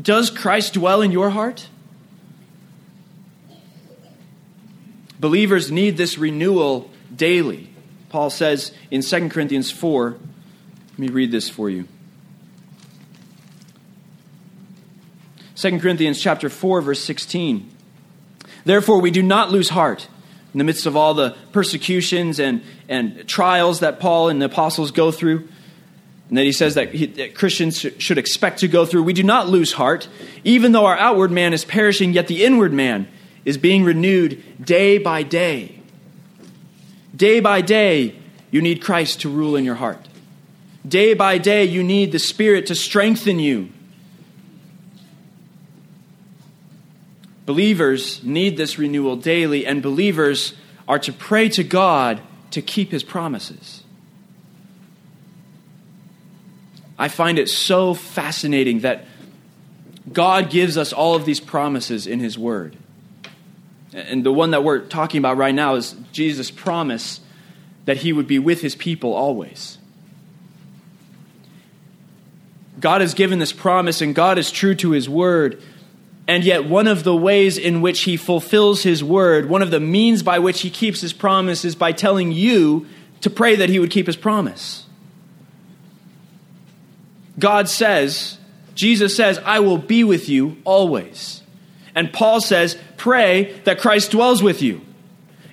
[0.00, 1.68] Does Christ dwell in your heart?
[5.18, 7.70] Believers need this renewal daily.
[8.08, 10.16] Paul says in 2 Corinthians 4,
[10.90, 11.86] let me read this for you.
[15.56, 17.70] 2 Corinthians chapter 4 verse 16.
[18.64, 20.08] Therefore we do not lose heart
[20.54, 24.90] in the midst of all the persecutions and, and trials that Paul and the apostles
[24.90, 25.48] go through
[26.28, 29.02] and that he says that, he, that Christians should expect to go through.
[29.02, 30.08] We do not lose heart.
[30.44, 33.08] Even though our outward man is perishing, yet the inward man
[33.44, 35.77] is being renewed day by day.
[37.18, 38.14] Day by day,
[38.52, 40.08] you need Christ to rule in your heart.
[40.86, 43.70] Day by day, you need the Spirit to strengthen you.
[47.44, 50.54] Believers need this renewal daily, and believers
[50.86, 53.82] are to pray to God to keep his promises.
[56.96, 59.06] I find it so fascinating that
[60.12, 62.76] God gives us all of these promises in His Word.
[63.98, 67.20] And the one that we're talking about right now is Jesus' promise
[67.84, 69.78] that He would be with His people always.
[72.78, 75.60] God has given this promise, and God is true to His Word.
[76.28, 79.80] And yet, one of the ways in which He fulfills His Word, one of the
[79.80, 82.86] means by which He keeps His promise, is by telling you
[83.22, 84.86] to pray that He would keep His promise.
[87.38, 88.38] God says,
[88.74, 91.42] Jesus says, I will be with you always.
[91.94, 94.82] And Paul says, pray that Christ dwells with you.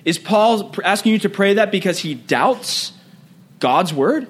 [0.04, 2.92] Is Paul asking you to pray that because he doubts
[3.58, 4.28] God's word?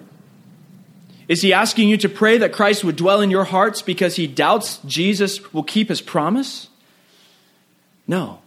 [1.29, 4.27] Is he asking you to pray that Christ would dwell in your hearts because he
[4.27, 6.69] doubts Jesus will keep his promise?
[8.07, 8.41] No.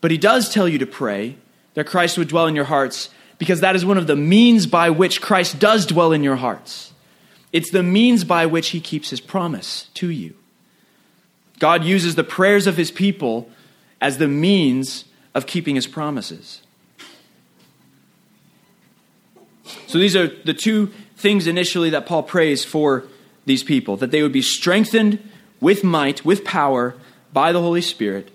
[0.00, 1.36] But he does tell you to pray
[1.74, 3.08] that Christ would dwell in your hearts
[3.38, 6.92] because that is one of the means by which Christ does dwell in your hearts.
[7.52, 10.34] It's the means by which he keeps his promise to you.
[11.60, 13.48] God uses the prayers of his people
[14.00, 16.62] as the means of keeping his promises.
[19.86, 23.04] So these are the two things initially that Paul prays for
[23.44, 25.18] these people that they would be strengthened
[25.60, 26.94] with might, with power
[27.32, 28.30] by the Holy Spirit,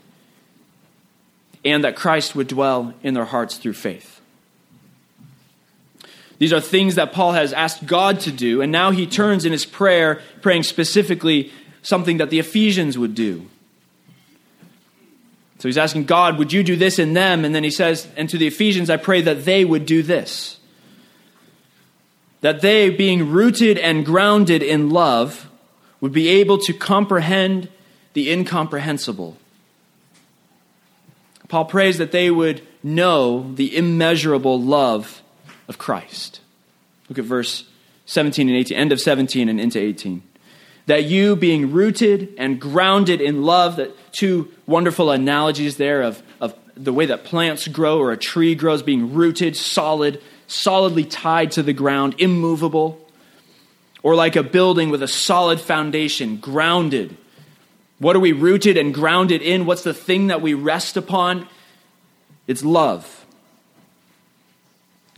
[1.66, 4.22] and that Christ would dwell in their hearts through faith.
[6.38, 9.52] These are things that Paul has asked God to do, and now he turns in
[9.52, 11.52] his prayer, praying specifically
[11.86, 13.46] something that the Ephesians would do.
[15.60, 17.46] So he's asking God, would you do this in them?
[17.46, 20.60] And then he says, and to the Ephesians, I pray that they would do this.
[22.42, 25.50] That they, being rooted and grounded in love,
[26.02, 27.70] would be able to comprehend
[28.14, 29.38] the incomprehensible.
[31.48, 35.22] Paul prays that they would know the immeasurable love
[35.68, 36.42] of Christ.
[37.10, 37.66] Look at verse
[38.08, 40.24] 17 and 18, end of 17 and into 18.
[40.86, 46.56] That you, being rooted and grounded in love, that two wonderful analogies there of, of
[46.76, 51.64] the way that plants grow or a tree grows, being rooted, solid, solidly tied to
[51.64, 53.00] the ground, immovable,
[54.04, 57.18] or like a building with a solid foundation, grounded.
[57.98, 59.66] What are we rooted and grounded in?
[59.66, 61.48] What's the thing that we rest upon?
[62.46, 63.26] It's love.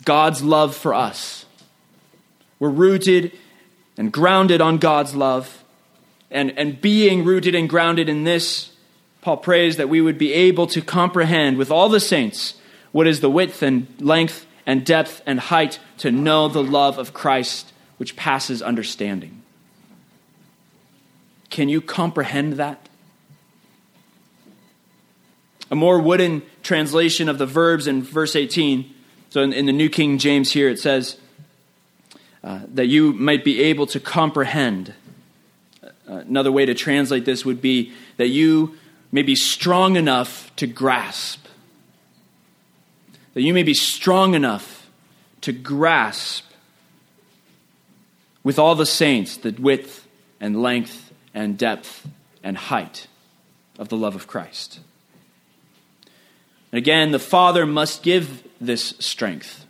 [0.06, 1.46] God's love for us.
[2.60, 3.34] We're rooted
[3.98, 5.64] and grounded on God's love.
[6.30, 8.72] And, and being rooted and grounded in this,
[9.22, 12.56] Paul prays that we would be able to comprehend with all the saints
[12.92, 17.14] what is the width and length and depth and height to know the love of
[17.14, 19.42] Christ which passes understanding.
[21.50, 22.90] Can you comprehend that?
[25.72, 28.94] A more wooden translation of the verbs in verse 18.
[29.30, 31.18] So in, in the New King James here, it says
[32.48, 34.94] uh, that you might be able to comprehend.
[35.84, 38.78] Uh, another way to translate this would be that you
[39.12, 41.46] may be strong enough to grasp.
[43.34, 44.90] That you may be strong enough
[45.42, 46.46] to grasp
[48.46, 50.08] with all the saints the width
[50.40, 52.08] and length and depth
[52.46, 53.08] and height
[53.78, 54.80] of the love of Christ.
[56.72, 59.67] And again, the Father must give this strength.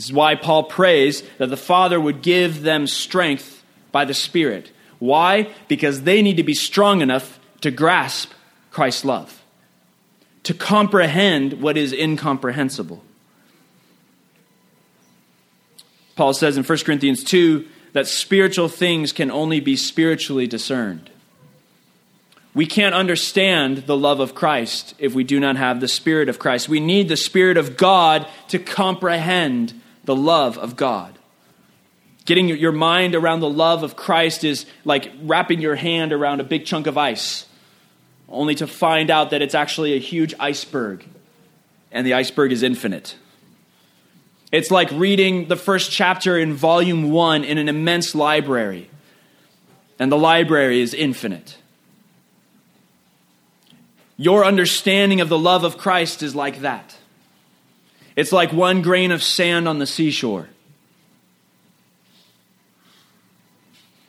[0.00, 4.72] This is why Paul prays that the Father would give them strength by the Spirit.
[4.98, 5.50] Why?
[5.68, 8.32] Because they need to be strong enough to grasp
[8.70, 9.42] Christ's love,
[10.44, 13.04] to comprehend what is incomprehensible.
[16.16, 21.10] Paul says in 1 Corinthians 2 that spiritual things can only be spiritually discerned.
[22.54, 26.38] We can't understand the love of Christ if we do not have the Spirit of
[26.38, 26.70] Christ.
[26.70, 31.18] We need the Spirit of God to comprehend the love of God.
[32.26, 36.44] Getting your mind around the love of Christ is like wrapping your hand around a
[36.44, 37.46] big chunk of ice,
[38.28, 41.04] only to find out that it's actually a huge iceberg,
[41.90, 43.16] and the iceberg is infinite.
[44.52, 48.90] It's like reading the first chapter in volume one in an immense library,
[49.98, 51.56] and the library is infinite.
[54.16, 56.96] Your understanding of the love of Christ is like that.
[58.16, 60.48] It's like one grain of sand on the seashore.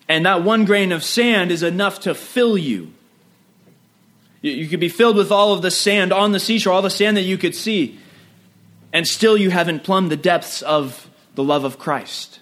[0.07, 2.91] And that one grain of sand is enough to fill you.
[4.41, 7.15] You could be filled with all of the sand on the seashore, all the sand
[7.15, 7.99] that you could see,
[8.91, 12.39] and still you haven't plumbed the depths of the love of Christ.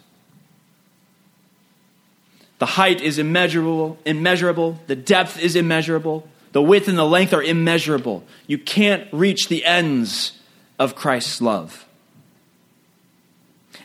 [2.58, 6.28] The height is immeasurable, immeasurable, the depth is immeasurable.
[6.52, 8.24] The width and the length are immeasurable.
[8.48, 10.39] You can't reach the ends
[10.80, 11.86] of Christ's love.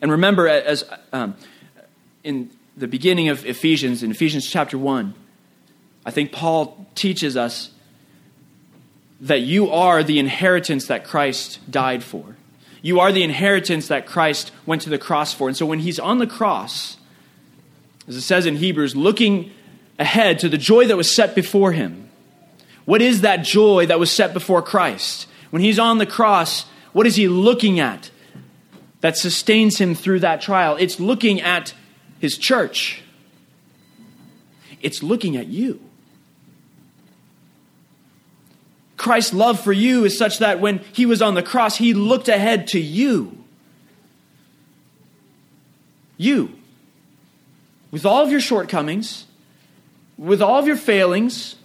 [0.00, 1.34] And remember, as um,
[2.22, 5.14] in the beginning of Ephesians, in Ephesians chapter 1,
[6.06, 7.70] I think Paul teaches us
[9.20, 12.36] that you are the inheritance that Christ died for.
[12.82, 15.48] You are the inheritance that Christ went to the cross for.
[15.48, 16.98] And so when he's on the cross,
[18.06, 19.52] as it says in Hebrews, looking
[19.98, 22.10] ahead to the joy that was set before him,
[22.84, 25.26] what is that joy that was set before Christ?
[25.50, 28.10] When he's on the cross, what is he looking at
[29.00, 30.76] that sustains him through that trial?
[30.80, 31.74] It's looking at
[32.20, 33.02] his church,
[34.80, 35.80] it's looking at you.
[38.96, 42.28] Christ's love for you is such that when he was on the cross, he looked
[42.28, 43.36] ahead to you.
[46.16, 46.52] You.
[47.90, 49.26] With all of your shortcomings,
[50.16, 51.56] with all of your failings,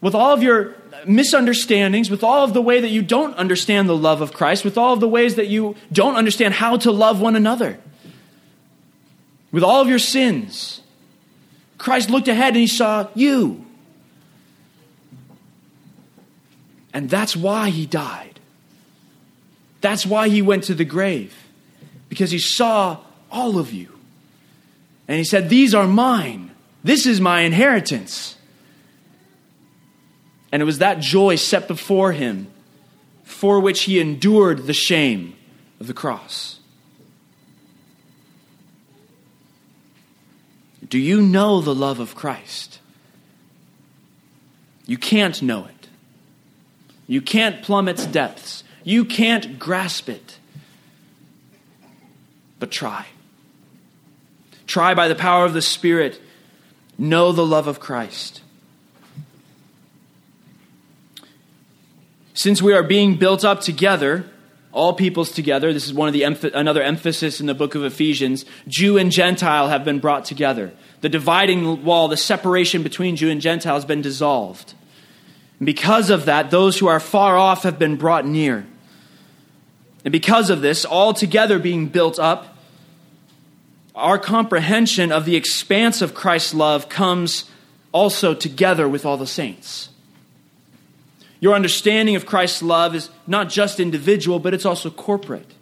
[0.00, 0.74] with all of your
[1.06, 4.78] misunderstandings, with all of the way that you don't understand the love of Christ, with
[4.78, 7.78] all of the ways that you don't understand how to love one another,
[9.50, 10.82] with all of your sins,
[11.78, 13.64] Christ looked ahead and he saw you.
[16.92, 18.40] And that's why he died.
[19.80, 21.34] That's why he went to the grave,
[22.08, 22.98] because he saw
[23.30, 23.88] all of you.
[25.06, 26.50] And he said, These are mine.
[26.82, 28.36] This is my inheritance.
[30.50, 32.48] And it was that joy set before him
[33.24, 35.34] for which he endured the shame
[35.80, 36.58] of the cross.
[40.88, 42.80] Do you know the love of Christ?
[44.86, 45.88] You can't know it.
[47.06, 48.64] You can't plumb its depths.
[48.84, 50.38] You can't grasp it.
[52.58, 53.06] But try.
[54.66, 56.20] Try by the power of the Spirit.
[56.96, 58.40] Know the love of Christ.
[62.38, 64.24] Since we are being built up together
[64.70, 65.72] all peoples together.
[65.72, 68.44] This is one of the another emphasis in the book of Ephesians.
[68.68, 70.72] Jew and Gentile have been brought together.
[71.00, 74.74] The dividing wall, the separation between Jew and Gentile has been dissolved.
[75.58, 78.66] And because of that, those who are far off have been brought near.
[80.04, 82.56] And because of this, all together being built up,
[83.96, 87.50] our comprehension of the expanse of Christ's love comes
[87.90, 89.88] also together with all the saints.
[91.40, 95.52] Your understanding of Christ's love is not just individual, but it's also corporate.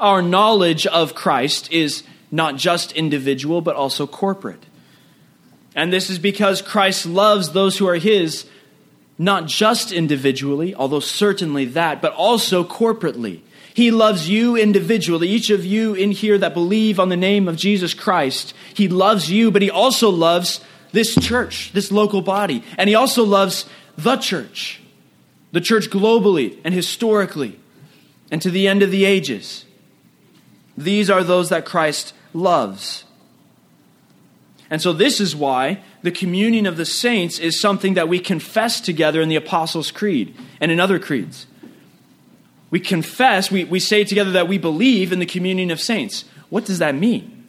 [0.00, 4.64] Our knowledge of Christ is not just individual, but also corporate.
[5.74, 8.46] And this is because Christ loves those who are his,
[9.18, 13.40] not just individually, although certainly that, but also corporately.
[13.72, 17.56] He loves you individually, each of you in here that believe on the name of
[17.56, 18.52] Jesus Christ.
[18.74, 20.60] He loves you, but he also loves
[20.92, 22.64] this church, this local body.
[22.76, 23.64] And he also loves
[24.02, 24.80] the church,
[25.52, 27.58] the church globally and historically,
[28.30, 29.64] and to the end of the ages.
[30.76, 33.04] These are those that Christ loves.
[34.70, 38.80] And so, this is why the communion of the saints is something that we confess
[38.80, 41.46] together in the Apostles' Creed and in other creeds.
[42.70, 46.24] We confess, we, we say together that we believe in the communion of saints.
[46.50, 47.48] What does that mean?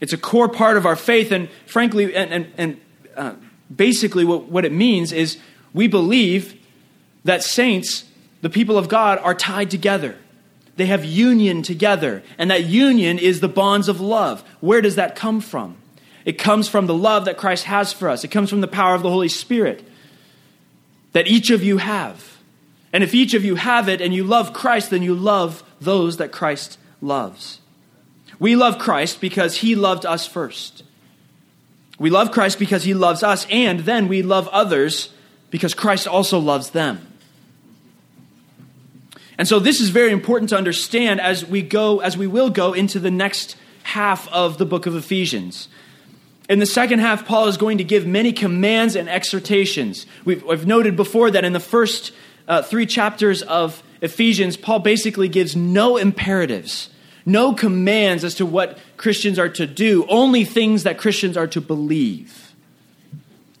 [0.00, 2.80] It's a core part of our faith, and frankly, and, and, and
[3.16, 3.34] uh,
[3.74, 5.38] basically, what, what it means is
[5.72, 6.60] we believe
[7.24, 8.04] that saints,
[8.40, 10.16] the people of God, are tied together.
[10.76, 14.42] They have union together, and that union is the bonds of love.
[14.60, 15.76] Where does that come from?
[16.24, 18.94] It comes from the love that Christ has for us, it comes from the power
[18.94, 19.84] of the Holy Spirit
[21.12, 22.38] that each of you have.
[22.92, 26.18] And if each of you have it and you love Christ, then you love those
[26.18, 27.60] that Christ loves.
[28.38, 30.82] We love Christ because he loved us first.
[32.02, 35.10] We love Christ because he loves us, and then we love others
[35.50, 37.06] because Christ also loves them.
[39.38, 42.72] And so this is very important to understand as we go, as we will go
[42.72, 45.68] into the next half of the book of Ephesians.
[46.48, 50.04] In the second half, Paul is going to give many commands and exhortations.
[50.24, 52.10] We've, we've noted before that in the first
[52.48, 56.88] uh, three chapters of Ephesians, Paul basically gives no imperatives.
[57.24, 61.60] No commands as to what Christians are to do, only things that Christians are to
[61.60, 62.52] believe.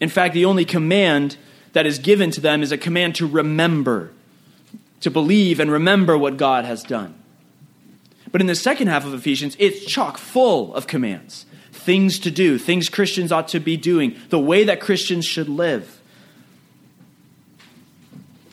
[0.00, 1.36] In fact, the only command
[1.72, 4.10] that is given to them is a command to remember,
[5.00, 7.14] to believe and remember what God has done.
[8.32, 12.58] But in the second half of Ephesians, it's chock full of commands things to do,
[12.58, 16.00] things Christians ought to be doing, the way that Christians should live.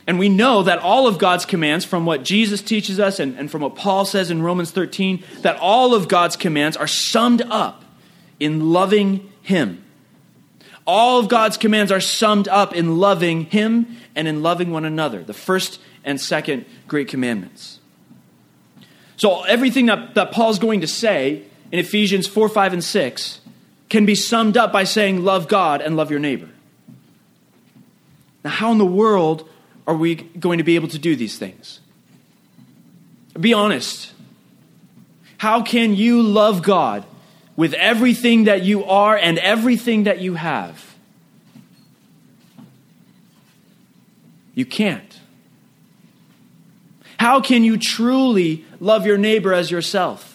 [0.09, 3.51] And we know that all of God's commands, from what Jesus teaches us and, and
[3.51, 7.83] from what Paul says in Romans 13, that all of God's commands are summed up
[8.39, 9.85] in loving Him.
[10.87, 15.23] All of God's commands are summed up in loving Him and in loving one another,
[15.23, 17.79] the first and second great commandments.
[19.15, 23.41] So, everything that, that Paul's going to say in Ephesians 4, 5, and 6
[23.89, 26.49] can be summed up by saying, Love God and love your neighbor.
[28.43, 29.47] Now, how in the world
[29.89, 31.79] are we going to be able to do these things?
[33.39, 34.13] Be honest.
[35.39, 37.05] How can you love God
[37.55, 40.95] with everything that you are and everything that you have?
[44.53, 45.19] You can't.
[47.19, 50.28] How can you truly love your neighbor as yourself?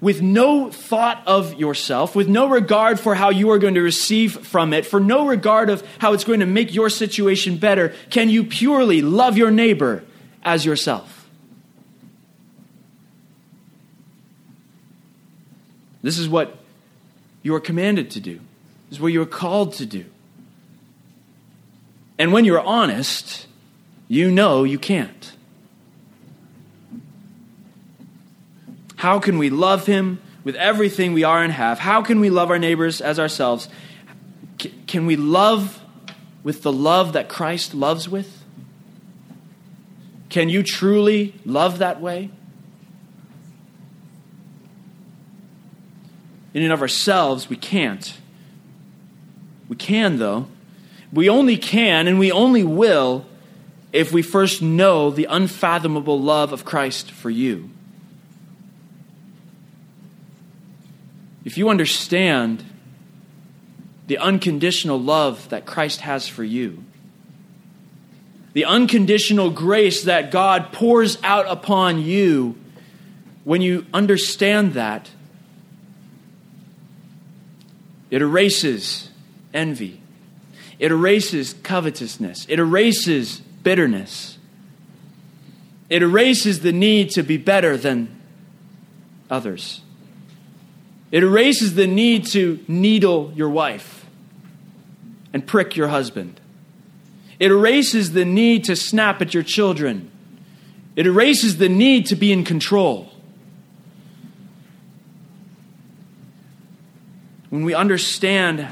[0.00, 4.46] With no thought of yourself, with no regard for how you are going to receive
[4.46, 8.30] from it, for no regard of how it's going to make your situation better, can
[8.30, 10.02] you purely love your neighbor
[10.42, 11.28] as yourself?
[16.02, 16.56] This is what
[17.42, 18.40] you are commanded to do.
[18.88, 20.06] This is what you are called to do.
[22.18, 23.46] And when you're honest,
[24.08, 25.32] you know you can't.
[29.00, 31.78] How can we love him with everything we are and have?
[31.78, 33.66] How can we love our neighbors as ourselves?
[34.86, 35.80] Can we love
[36.42, 38.44] with the love that Christ loves with?
[40.28, 42.30] Can you truly love that way?
[46.52, 48.18] In and of ourselves, we can't.
[49.70, 50.46] We can, though.
[51.10, 53.24] We only can and we only will
[53.94, 57.70] if we first know the unfathomable love of Christ for you.
[61.44, 62.64] If you understand
[64.06, 66.84] the unconditional love that Christ has for you,
[68.52, 72.58] the unconditional grace that God pours out upon you,
[73.44, 75.10] when you understand that,
[78.10, 79.08] it erases
[79.54, 80.00] envy.
[80.80, 82.46] It erases covetousness.
[82.48, 84.38] It erases bitterness.
[85.88, 88.20] It erases the need to be better than
[89.30, 89.82] others.
[91.10, 94.06] It erases the need to needle your wife
[95.32, 96.40] and prick your husband.
[97.38, 100.10] It erases the need to snap at your children.
[100.94, 103.12] It erases the need to be in control.
[107.48, 108.68] When we understand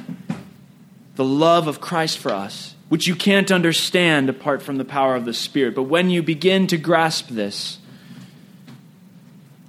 [1.16, 5.24] the love of Christ for us, which you can't understand apart from the power of
[5.24, 7.78] the Spirit, but when you begin to grasp this,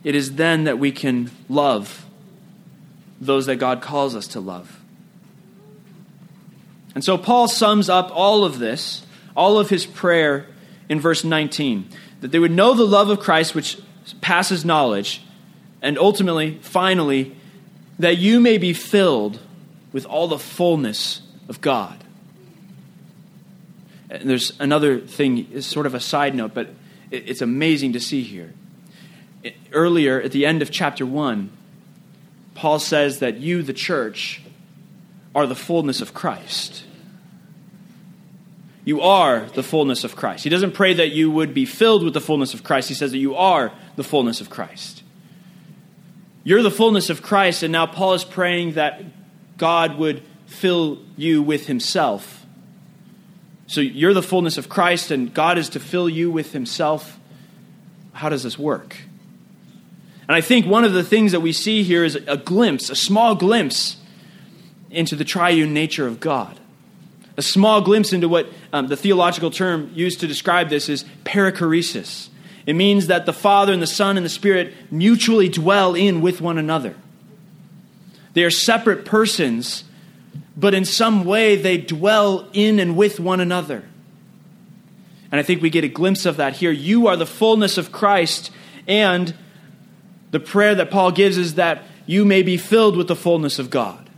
[0.04, 2.06] it is then that we can love
[3.20, 4.80] those that God calls us to love.
[6.96, 9.06] And so Paul sums up all of this,
[9.36, 10.48] all of his prayer
[10.88, 11.90] in verse 19
[12.22, 13.80] that they would know the love of Christ which
[14.22, 15.22] passes knowledge,
[15.82, 17.36] and ultimately, finally,
[17.98, 19.40] that you may be filled
[19.92, 22.04] with all the fullness of God.
[24.10, 26.70] And there's another thing, is sort of a side note, but
[27.12, 28.54] it's amazing to see here.
[29.72, 31.50] Earlier, at the end of chapter 1,
[32.60, 34.42] Paul says that you, the church,
[35.34, 36.84] are the fullness of Christ.
[38.84, 40.44] You are the fullness of Christ.
[40.44, 42.90] He doesn't pray that you would be filled with the fullness of Christ.
[42.90, 45.04] He says that you are the fullness of Christ.
[46.44, 49.04] You're the fullness of Christ, and now Paul is praying that
[49.58, 52.46] God would fill you with himself.
[53.68, 57.18] So you're the fullness of Christ, and God is to fill you with himself.
[58.12, 58.98] How does this work?
[60.30, 62.96] And I think one of the things that we see here is a glimpse, a
[62.96, 63.98] small glimpse
[64.92, 66.60] into the triune nature of God.
[67.36, 72.30] A small glimpse into what um, the theological term used to describe this is perichoresis.
[72.68, 76.42] It means that the Father and the Son and the Spirit mutually dwell in with
[76.42, 76.96] one another.
[78.34, 79.84] They are separate persons,
[80.56, 83.84] but in some way they dwell in and with one another.
[85.32, 86.72] And I think we get a glimpse of that here.
[86.72, 88.52] You are the fullness of Christ,
[88.88, 89.34] and
[90.32, 93.70] the prayer that Paul gives is that you may be filled with the fullness of
[93.70, 94.10] God.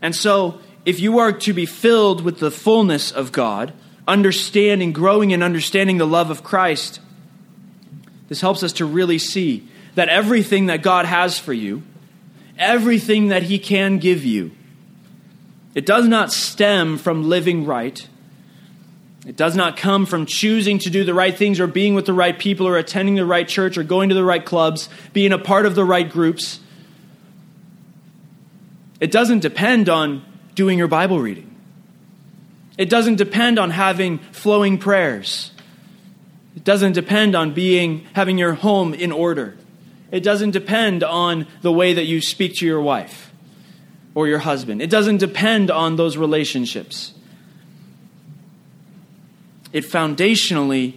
[0.00, 3.72] And so, if you are to be filled with the fullness of God,
[4.06, 7.00] understanding, growing in understanding the love of Christ,
[8.28, 11.82] this helps us to really see that everything that God has for you,
[12.58, 14.50] everything that He can give you,
[15.74, 18.06] it does not stem from living right.
[19.26, 22.12] It does not come from choosing to do the right things or being with the
[22.12, 25.38] right people or attending the right church or going to the right clubs, being a
[25.38, 26.60] part of the right groups.
[29.00, 31.50] It doesn't depend on doing your Bible reading.
[32.76, 35.52] It doesn't depend on having flowing prayers.
[36.56, 39.56] It doesn't depend on being having your home in order.
[40.10, 43.32] It doesn't depend on the way that you speak to your wife
[44.14, 44.82] or your husband.
[44.82, 47.14] It doesn't depend on those relationships
[49.74, 50.96] it foundationally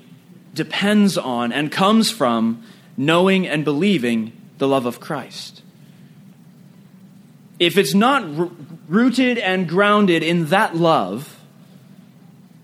[0.53, 2.63] depends on and comes from
[2.95, 5.63] knowing and believing the love of Christ.
[7.59, 8.23] If it's not
[8.88, 11.39] rooted and grounded in that love,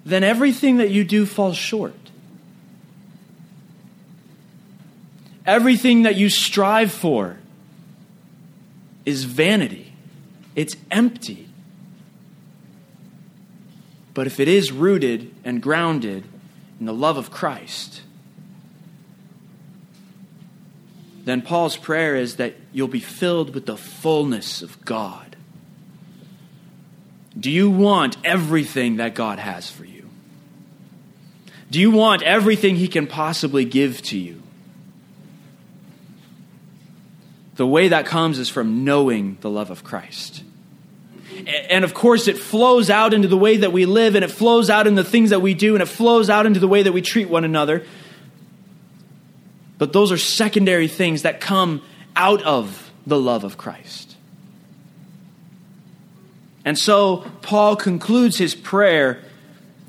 [0.06, 1.96] then everything that you do falls short.
[5.48, 7.38] Everything that you strive for
[9.04, 9.94] is vanity,
[10.56, 11.50] it's empty.
[14.14, 16.24] But if it is rooted and grounded
[16.80, 18.02] in the love of Christ,
[21.26, 25.36] then Paul's prayer is that you'll be filled with the fullness of God.
[27.40, 30.10] Do you want everything that God has for you?
[31.72, 34.44] Do you want everything He can possibly give to you?
[37.56, 40.43] The way that comes is from knowing the love of Christ.
[41.70, 44.70] And of course, it flows out into the way that we live, and it flows
[44.70, 46.92] out in the things that we do, and it flows out into the way that
[46.92, 47.86] we treat one another.
[49.78, 51.82] But those are secondary things that come
[52.16, 54.16] out of the love of Christ.
[56.66, 59.22] And so, Paul concludes his prayer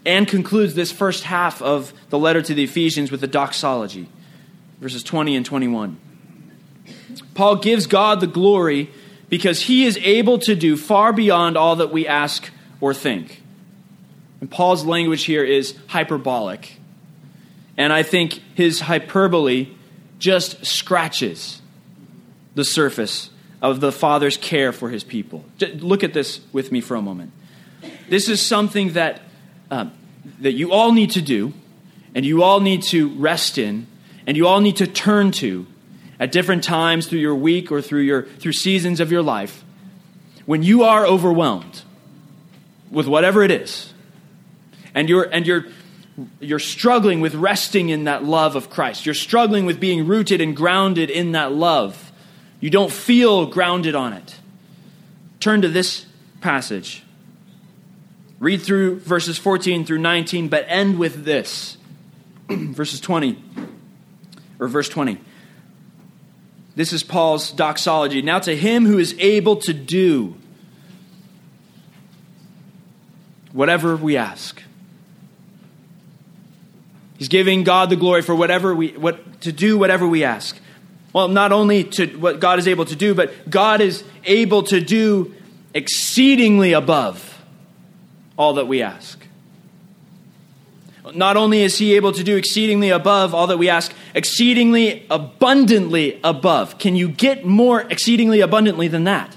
[0.05, 4.09] and concludes this first half of the letter to the Ephesians with a doxology,
[4.81, 5.99] verses 20 and 21.
[7.35, 8.91] Paul gives God the glory
[9.35, 13.43] because he is able to do far beyond all that we ask or think.
[14.41, 16.79] And Paul's language here is hyperbolic.
[17.77, 19.71] And I think his hyperbole
[20.21, 21.61] just scratches
[22.55, 23.31] the surface
[23.61, 25.45] of the Father's care for his people.
[25.59, 27.33] Just Look at this with me for a moment.
[28.09, 29.21] This is something that,
[29.69, 29.91] um,
[30.43, 31.53] that you all need to do,
[32.15, 33.89] and you all need to rest in,
[34.29, 35.67] and you all need to turn to
[36.19, 39.65] at different times through your week or through your through seasons of your life
[40.47, 41.83] when you are overwhelmed
[42.91, 43.93] with whatever it is
[44.95, 45.67] and you're, and you're,
[46.41, 49.05] you're struggling with resting in that love of Christ.
[49.05, 52.13] You're struggling with being rooted and grounded in that love.
[52.61, 54.37] You don't feel grounded on it.
[55.41, 56.07] Turn to this
[56.41, 57.03] passage.
[58.39, 61.77] Read through verses 14 through 19, but end with this.
[62.49, 63.43] verses 20,
[64.59, 65.19] or verse 20.
[66.77, 68.23] This is Paul's doxology.
[68.23, 70.35] Now to him who is able to do
[73.53, 74.61] whatever we ask.
[77.17, 80.59] He's giving God the glory for whatever we what to do whatever we ask.
[81.13, 84.81] Well, not only to what God is able to do, but God is able to
[84.81, 85.33] do
[85.73, 87.45] exceedingly above
[88.37, 89.24] all that we ask.
[91.15, 96.21] Not only is he able to do exceedingly above all that we ask, exceedingly abundantly
[96.25, 96.79] above.
[96.79, 99.37] Can you get more exceedingly abundantly than that?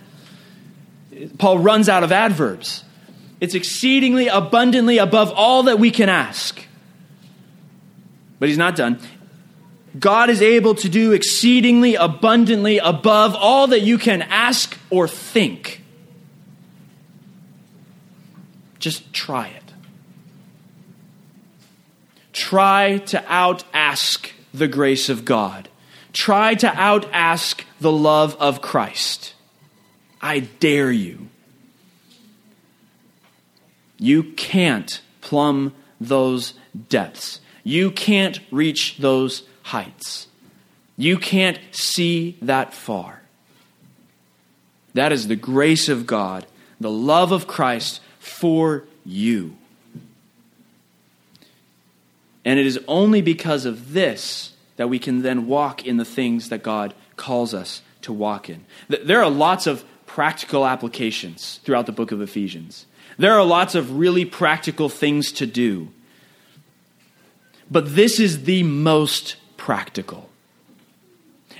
[1.37, 2.83] Paul runs out of adverbs.
[3.39, 6.63] It's exceedingly abundantly above all that we can ask.
[8.39, 8.99] But he's not done.
[9.97, 15.83] God is able to do exceedingly abundantly above all that you can ask or think.
[18.79, 19.66] Just try it.
[22.47, 25.67] Try to out ask the grace of God.
[26.13, 29.33] Try to out ask the love of Christ.
[30.21, 31.27] I dare you.
[33.97, 36.53] You can't plumb those
[36.87, 37.41] depths.
[37.65, 40.27] You can't reach those heights.
[40.95, 43.23] You can't see that far.
[44.93, 46.45] That is the grace of God,
[46.79, 49.57] the love of Christ for you.
[52.47, 56.47] And it is only because of this that we can then walk in the things
[56.47, 58.63] that God calls us to walk in.
[58.87, 62.85] There are lots of practical applications throughout the book of Ephesians.
[63.17, 65.89] There are lots of really practical things to do.
[67.69, 70.29] But this is the most practical.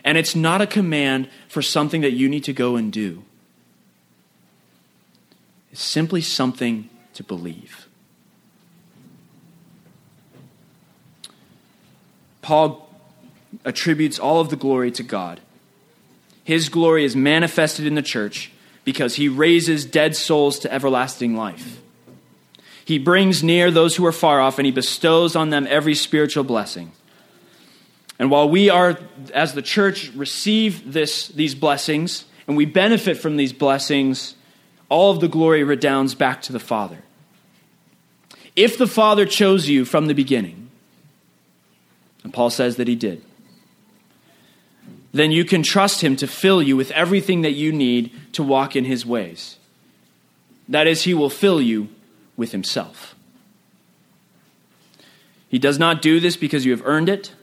[0.05, 3.25] And it's not a command for something that you need to go and do,
[5.69, 7.86] it's simply something to believe.
[12.47, 12.89] Paul
[13.65, 15.41] attributes all of the glory to God.
[16.45, 18.53] His glory is manifested in the church
[18.85, 21.81] because he raises dead souls to everlasting life.
[22.85, 26.45] He brings near those who are far off, and he bestows on them every spiritual
[26.45, 26.93] blessing.
[28.17, 28.97] And while we are,
[29.33, 34.35] as the church, receive this, these blessings, and we benefit from these blessings,
[34.87, 36.99] all of the glory redounds back to the Father.
[38.55, 40.66] If the Father chose you from the beginning,
[42.27, 43.23] and Paul says that he did,
[45.13, 48.75] then you can trust him to fill you with everything that you need to walk
[48.75, 49.55] in his ways.
[50.67, 51.87] That is, he will fill you
[52.35, 53.15] with himself.
[55.47, 57.33] He does not do this because you have earned it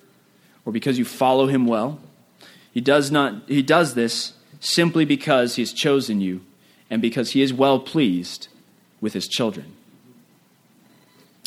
[0.67, 1.99] or because you follow him well.
[2.71, 6.43] He does not he does this simply because he has chosen you
[6.91, 8.49] and because he is well pleased
[9.01, 9.74] with his children.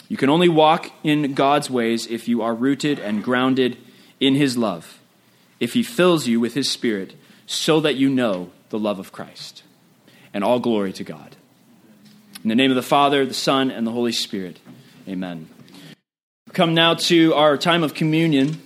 [0.10, 3.78] You can only walk in God's ways if you are rooted and grounded
[4.20, 4.98] in his love
[5.60, 9.64] if he fills you with his Spirit so that you know the love of Christ.
[10.34, 11.36] And all glory to God.
[12.44, 14.60] In the name of the Father, the Son, and the Holy Spirit,
[15.08, 15.50] amen.
[16.54, 18.62] Come now to our time of communion.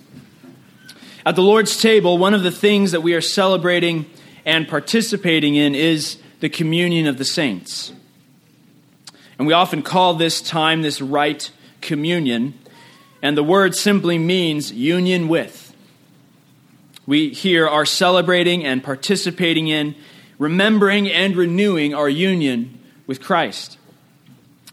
[1.24, 4.06] At the Lord's table, one of the things that we are celebrating
[4.44, 7.92] and participating in is the communion of the saints.
[9.38, 12.58] And we often call this time, this rite, communion.
[13.22, 15.62] And the word simply means union with
[17.06, 19.94] we here are celebrating and participating in,
[20.38, 23.78] remembering and renewing our union with Christ.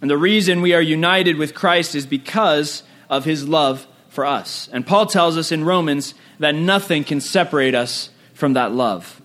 [0.01, 4.70] And the reason we are united with Christ is because of his love for us.
[4.72, 9.22] And Paul tells us in Romans that nothing can separate us from that love.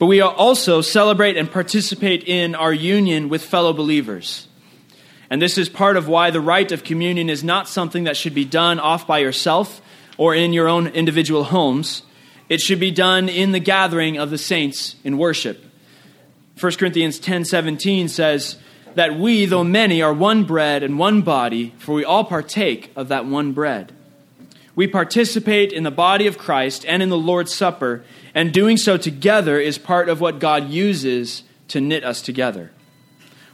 [0.00, 4.48] But we also celebrate and participate in our union with fellow believers.
[5.28, 8.34] And this is part of why the rite of communion is not something that should
[8.34, 9.82] be done off by yourself
[10.16, 12.02] or in your own individual homes.
[12.48, 15.62] It should be done in the gathering of the saints in worship.
[16.58, 18.56] 1 Corinthians 10:17 says
[18.94, 23.08] that we, though many, are one bread and one body, for we all partake of
[23.08, 23.92] that one bread.
[24.74, 28.02] We participate in the body of Christ and in the Lord's Supper,
[28.34, 32.70] and doing so together is part of what God uses to knit us together.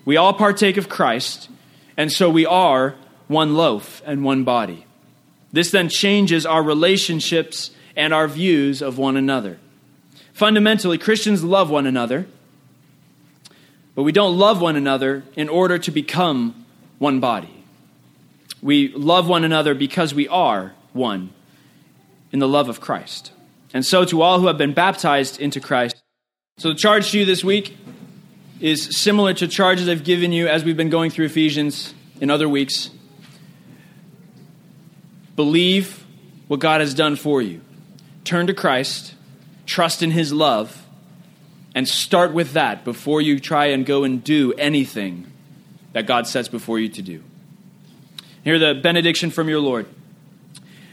[0.04, 1.48] We all partake of Christ,
[1.96, 2.94] and so we are
[3.28, 4.86] one loaf and one body.
[5.52, 9.58] This then changes our relationships and our views of one another.
[10.32, 12.26] Fundamentally, Christians love one another,
[13.94, 16.66] but we don't love one another in order to become
[16.98, 17.64] one body.
[18.62, 21.30] we love one another because we are one
[22.32, 23.30] in the love of Christ.
[23.76, 26.02] And so to all who have been baptized into Christ.
[26.56, 27.76] So the charge to you this week
[28.58, 32.48] is similar to charges I've given you as we've been going through Ephesians in other
[32.48, 32.88] weeks.
[35.36, 36.06] Believe
[36.48, 37.60] what God has done for you.
[38.24, 39.14] Turn to Christ,
[39.66, 40.86] trust in His love,
[41.74, 45.30] and start with that before you try and go and do anything
[45.92, 47.22] that God sets before you to do.
[48.42, 49.86] Hear the benediction from your Lord.